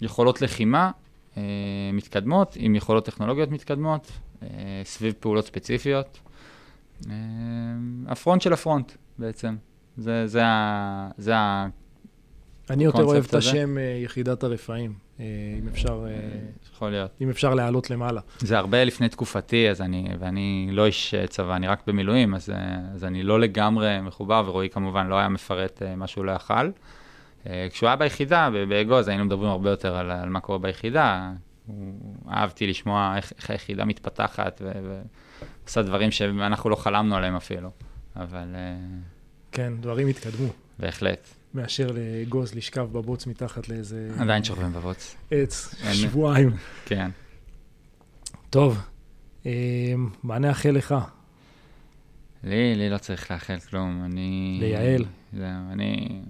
יכולות 0.04 0.42
לחימה 0.42 0.90
אה, 1.36 1.42
מתקדמות, 1.92 2.56
עם 2.56 2.74
יכולות 2.74 3.04
טכנולוגיות 3.04 3.50
מתקדמות, 3.50 4.12
אה, 4.42 4.48
סביב 4.84 5.14
פעולות 5.20 5.46
ספציפיות. 5.46 6.18
אה, 7.10 7.14
הפרונט 8.06 8.42
של 8.42 8.52
הפרונט 8.52 8.92
בעצם. 9.18 9.56
זה, 9.96 10.26
זה, 10.26 10.44
ה, 10.44 11.08
זה 11.18 11.36
ה... 11.36 11.66
אני 12.70 12.84
יותר 12.84 13.04
אוהב 13.04 13.24
את? 13.24 13.34
השם 13.34 13.78
אה, 13.78 14.00
יחידת 14.04 14.42
הרפאים, 14.44 14.94
אה, 15.20 15.24
אם 15.58 15.68
אפשר, 15.68 16.04
אה, 16.06 16.10
יכול 16.74 16.90
להיות. 16.90 17.10
אם 17.20 17.30
אפשר 17.30 17.54
להעלות 17.54 17.90
למעלה. 17.90 18.20
זה 18.38 18.58
הרבה 18.58 18.84
לפני 18.84 19.08
תקופתי, 19.08 19.70
אז 19.70 19.80
אני, 19.80 20.08
ואני 20.18 20.68
לא 20.72 20.86
איש 20.86 21.14
צבא, 21.28 21.56
אני 21.56 21.66
רק 21.66 21.82
במילואים, 21.86 22.34
אז, 22.34 22.50
אז 22.94 23.04
אני 23.04 23.22
לא 23.22 23.40
לגמרי 23.40 24.00
מחובר, 24.00 24.42
ורועי 24.46 24.68
כמובן 24.68 25.06
לא 25.06 25.14
היה 25.14 25.28
מפרט 25.28 25.82
מה 25.96 26.06
שהוא 26.06 26.24
לא 26.24 26.32
יכל. 26.32 26.70
אה, 27.46 27.66
כשהוא 27.70 27.87
היה 27.87 27.96
ביחידה, 27.96 28.48
באגוז, 28.68 29.09
היינו 29.09 29.24
מדברים 29.24 29.50
הרבה 29.50 29.70
יותר 29.70 29.96
על, 29.96 30.11
על 30.11 30.28
מה 30.28 30.40
קורה 30.40 30.59
ביחידה. 30.59 31.33
אהבתי 32.31 32.66
לשמוע 32.66 33.14
איך, 33.16 33.33
איך 33.38 33.50
היחידה 33.50 33.85
מתפתחת, 33.85 34.62
ועושה 34.64 35.83
דברים 35.83 36.11
שאנחנו 36.11 36.70
לא 36.70 36.76
חלמנו 36.76 37.16
עליהם 37.16 37.37
אפילו, 37.37 37.70
אבל 38.16 38.55
אה, 38.55 38.76
כן, 39.52 39.72
דברים 39.81 40.09
התקדמו, 40.09 40.48
בהחלט. 40.78 41.28
מאשר 41.55 41.87
לאגוז 41.87 42.55
לשכב 42.55 42.88
בבוץ 42.92 43.26
מתחת 43.26 43.68
לאיזה 43.68 44.09
עדיין 44.18 44.44
שוכבים 44.44 44.72
בבוץ, 44.72 45.16
עץ, 45.31 45.74
שבועיים. 45.92 46.50
כן. 46.85 47.11
טוב, 48.50 48.78
אה, 49.46 49.52
מה 50.22 50.38
נאחל 50.38 50.70
לך? 50.70 50.94
לי, 52.44 52.74
לי 52.74 52.90
לא 52.90 52.98
צריך 52.98 53.31
לאחל 53.31 53.59
כלום, 53.59 54.02
אני... 54.05 54.59
ליעל. 54.61 55.05
זהו, 55.33 55.72
אני... 55.72 56.22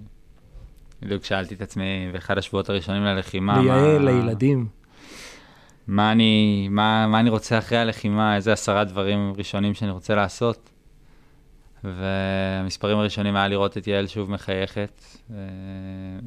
בדיוק 1.03 1.25
שאלתי 1.25 1.55
את 1.55 1.61
עצמי 1.61 2.09
באחד 2.13 2.37
השבועות 2.37 2.69
הראשונים 2.69 3.03
ללחימה, 3.03 3.61
ליעל, 3.61 3.99
מה, 3.99 4.11
לילדים. 4.11 4.67
מה 5.87 6.11
אני, 6.11 6.67
מה, 6.71 7.07
מה 7.07 7.19
אני 7.19 7.29
רוצה 7.29 7.57
אחרי 7.57 7.77
הלחימה, 7.77 8.35
איזה 8.35 8.53
עשרה 8.53 8.83
דברים 8.83 9.33
ראשונים 9.37 9.73
שאני 9.73 9.91
רוצה 9.91 10.15
לעשות. 10.15 10.69
והמספרים 11.83 12.97
הראשונים 12.97 13.35
היה 13.35 13.47
לראות 13.47 13.77
את 13.77 13.87
יעל 13.87 14.07
שוב 14.07 14.31
מחייכת, 14.31 15.03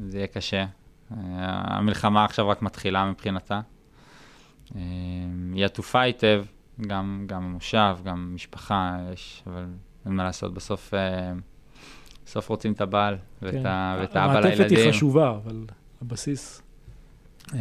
זה 0.09 0.17
יהיה 0.17 0.27
קשה. 0.27 0.65
המלחמה 1.09 2.25
עכשיו 2.25 2.49
רק 2.49 2.61
מתחילה 2.61 3.05
מבחינתה. 3.05 3.61
היא 5.53 5.65
עטופה 5.65 6.01
היטב, 6.01 6.43
גם, 6.81 7.23
גם 7.27 7.43
המושב, 7.43 7.97
גם 8.03 8.31
משפחה, 8.35 8.97
יש, 9.13 9.43
אבל 9.47 9.65
אין 10.05 10.13
מה 10.13 10.23
לעשות, 10.23 10.53
בסוף, 10.53 10.93
אה, 10.93 11.31
בסוף 12.27 12.49
רוצים 12.49 12.73
את 12.73 12.81
הבעל 12.81 13.17
ואת, 13.41 13.53
כן. 13.53 13.65
ה, 13.65 13.97
ואת 13.99 14.15
האבא 14.15 14.31
המעטפת 14.31 14.59
לילדים. 14.59 14.77
היא 14.77 14.91
חשובה, 14.91 15.29
אבל 15.29 15.65
הבסיס... 16.01 16.61
אה, 17.53 17.59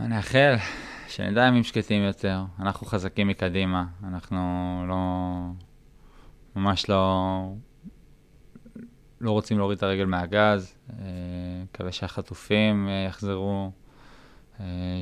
אני 0.00 0.16
אאחל 0.16 0.54
שנדע 1.08 1.42
ימים 1.42 1.64
שקטים 1.64 2.02
יותר, 2.02 2.42
אנחנו 2.58 2.86
חזקים 2.86 3.28
מקדימה, 3.28 3.86
אנחנו 4.04 4.38
לא, 4.88 4.96
ממש 6.56 6.88
לא, 6.88 7.42
לא 9.20 9.30
רוצים 9.30 9.58
להוריד 9.58 9.76
את 9.76 9.82
הרגל 9.82 10.04
מהגז, 10.04 10.74
אה, 10.92 10.96
מקווה 11.64 11.92
שהחטופים 11.92 12.88
אה, 12.88 13.06
יחזרו, 13.08 13.70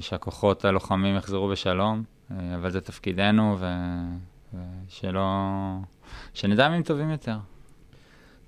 שהכוחות 0.00 0.64
הלוחמים 0.64 1.16
יחזרו 1.16 1.48
בשלום, 1.48 2.02
אבל 2.30 2.70
זה 2.70 2.80
תפקידנו, 2.80 3.56
ו, 3.58 3.66
ושלא, 4.54 5.22
שנדע 6.34 6.64
ימים 6.64 6.82
טובים 6.82 7.10
יותר. 7.10 7.36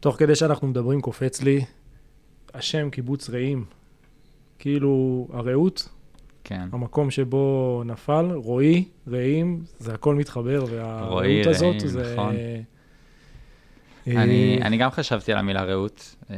תוך 0.01 0.17
כדי 0.17 0.35
שאנחנו 0.35 0.69
מדברים 0.69 1.01
קופץ 1.01 1.43
לי 1.43 1.65
השם 2.55 2.91
קיבוץ 2.91 3.31
רעים. 3.31 3.65
כאילו 4.59 5.27
הרעות, 5.33 5.89
כן. 6.45 6.69
המקום 6.73 7.11
שבו 7.11 7.83
נפל, 7.87 8.31
רועי, 8.35 8.85
רעים, 9.09 9.65
זה 9.79 9.95
הכל 9.95 10.15
מתחבר, 10.15 10.65
והרעות 10.71 11.47
הזאת 11.47 11.75
רעים, 11.77 11.89
זה... 11.89 12.13
נכון. 12.13 12.35
אה, 12.37 12.61
אני, 14.07 14.59
אני 14.63 14.77
גם 14.77 14.91
חשבתי 14.91 15.33
על 15.33 15.39
המילה 15.39 15.65
רעות 15.65 16.17
אה, 16.31 16.37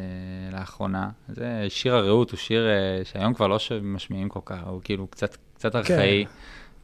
לאחרונה. 0.53 1.11
זה, 1.29 1.67
שיר 1.69 1.95
הרעות 1.95 2.31
הוא 2.31 2.39
שיר 2.39 2.67
אה, 2.69 3.05
שהיום 3.05 3.35
כבר 3.35 3.47
לא 3.47 3.59
משמיעים 3.83 4.29
כל 4.29 4.41
כך, 4.45 4.59
הוא 4.67 4.81
כאילו 4.85 5.07
קצת, 5.07 5.37
קצת 5.55 5.77
ארכאי, 5.77 6.25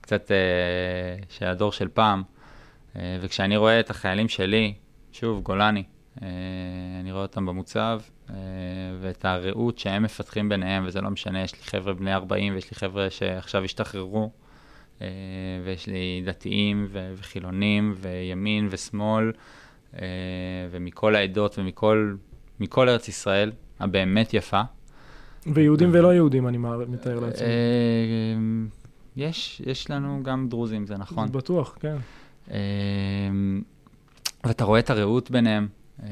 קצת 0.01 0.31
אה, 0.31 0.37
של 1.29 1.47
הדור 1.47 1.73
של 1.73 1.89
פעם. 1.89 2.23
אה, 2.99 3.19
וכשאני 3.21 3.57
רואה 3.57 3.81
את 3.81 3.91
החיילים 3.91 4.29
שלי, 4.29 4.75
שוב, 5.13 5.43
גולני, 5.43 5.83
אה, 6.23 6.29
אני 7.01 7.13
רואה 7.13 7.23
אותם 7.23 7.47
במוצב, 7.47 8.01
אה, 8.31 8.35
ואת 9.01 9.25
הרעות 9.25 9.79
שהם 9.79 10.03
מפתחים 10.03 10.49
ביניהם, 10.49 10.85
וזה 10.87 11.01
לא 11.01 11.11
משנה, 11.11 11.43
יש 11.43 11.53
לי 11.53 11.63
חבר'ה 11.63 11.95
בני 11.95 12.15
40 12.15 12.55
ויש 12.55 12.71
לי 12.71 12.77
חבר'ה 12.77 13.11
שעכשיו 13.11 13.65
השתחררו, 13.65 14.31
ויש 15.65 15.87
לי 15.87 16.23
דתיים 16.27 16.89
וחילונים 16.91 17.95
וימין 17.97 18.69
ושמאל. 18.71 19.33
ומכל 20.71 21.15
העדות 21.15 21.59
ומכל 21.59 22.15
מכל 22.61 22.89
ארץ 22.89 23.09
ישראל, 23.09 23.53
הבאמת 23.81 24.35
יפה. 24.35 24.61
ויהודים 25.47 25.91
ולא 25.93 26.15
יהודים, 26.15 26.49
אני 26.49 26.59
מתאר 26.89 27.21
לעצמי. 27.21 27.47
יש, 29.17 29.63
יש 29.67 29.91
לנו 29.91 30.21
גם 30.23 30.49
דרוזים, 30.49 30.87
זה 30.87 30.97
נכון. 30.97 31.27
זה 31.27 31.33
בטוח, 31.33 31.77
כן. 31.81 31.97
אה, 32.51 32.57
ואתה 34.45 34.65
רואה 34.65 34.81
את 34.81 34.91
הרעות 34.91 35.31
ביניהם, 35.31 35.69
אה, 36.03 36.09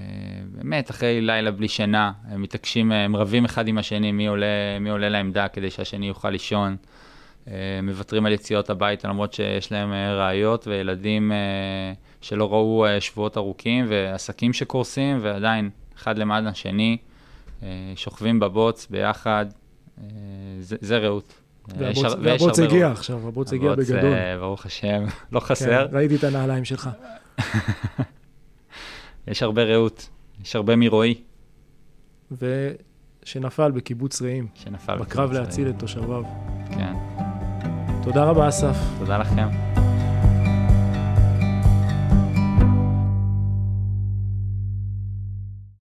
באמת, 0.53 0.90
אחרי 0.90 1.20
לילה 1.20 1.51
בלי 1.51 1.68
שינה, 1.68 2.12
הם 2.29 2.42
מתעקשים, 2.42 2.92
הם 2.92 3.16
רבים 3.16 3.44
אחד 3.44 3.68
עם 3.68 3.79
השני 3.79 4.12
מי 4.12 4.27
עולה, 4.27 4.79
מי 4.81 4.90
עולה 4.90 5.09
לעמדה 5.09 5.49
כדי 5.49 5.70
שהשני 5.70 6.07
יוכל 6.09 6.31
לישון. 6.31 6.77
אה, 7.49 7.81
מוותרים 7.83 8.27
על 8.27 8.33
יציאות 8.33 8.70
הביתה 8.70 9.09
למרות 9.09 9.33
שיש 9.33 9.72
להם 9.72 9.92
ראיות 9.92 10.66
וילדים 10.66 11.33
שלא 12.20 12.53
ראו 12.53 12.87
שבועות 13.01 13.37
ארוכים 13.37 13.87
ועסקים 13.88 14.53
שקורסים 14.53 15.18
ועדיין 15.22 15.70
אחד 15.96 16.18
למען 16.18 16.46
השני, 16.46 16.96
שוכבים 17.96 18.40
בבוץ 18.40 18.87
ביחד, 18.90 19.46
זה, 20.61 20.77
זה 20.81 20.99
רעות. 20.99 21.46
אה, 21.81 21.91
והבוץ- 22.23 22.59
הגיע. 22.59 22.89
עכשיו, 22.91 23.29
הבוץ 23.29 23.53
הגיע 23.53 23.75
בגדול. 23.75 24.13
אה, 24.13 24.37
ברוך 24.39 24.67
השם, 24.67 25.05
לא 25.33 25.41
כן, 25.41 25.47
חסר. 25.47 25.87
ראיתי 25.93 26.17
את 26.17 26.25
הנעליים 26.25 26.65
שלך. 26.65 26.91
יש 29.29 29.43
הרבה 29.43 29.63
רעות, 29.63 30.09
יש 30.43 30.57
הרבה 30.57 30.77
מרועי 30.77 31.15
ושנפל 32.33 33.71
בקיבוץ 33.71 34.23
רעים, 34.23 34.47
שנפל. 34.55 34.97
בקרב. 34.97 35.33
להציל 35.33 35.69
את 35.69 35.79
תושביו. 35.79 36.23
כן, 36.71 36.95
תודה 38.03 38.25
רבה, 38.25 38.49
אסף. 38.49 38.77
תודה 38.99 39.19
לכם. 39.19 39.66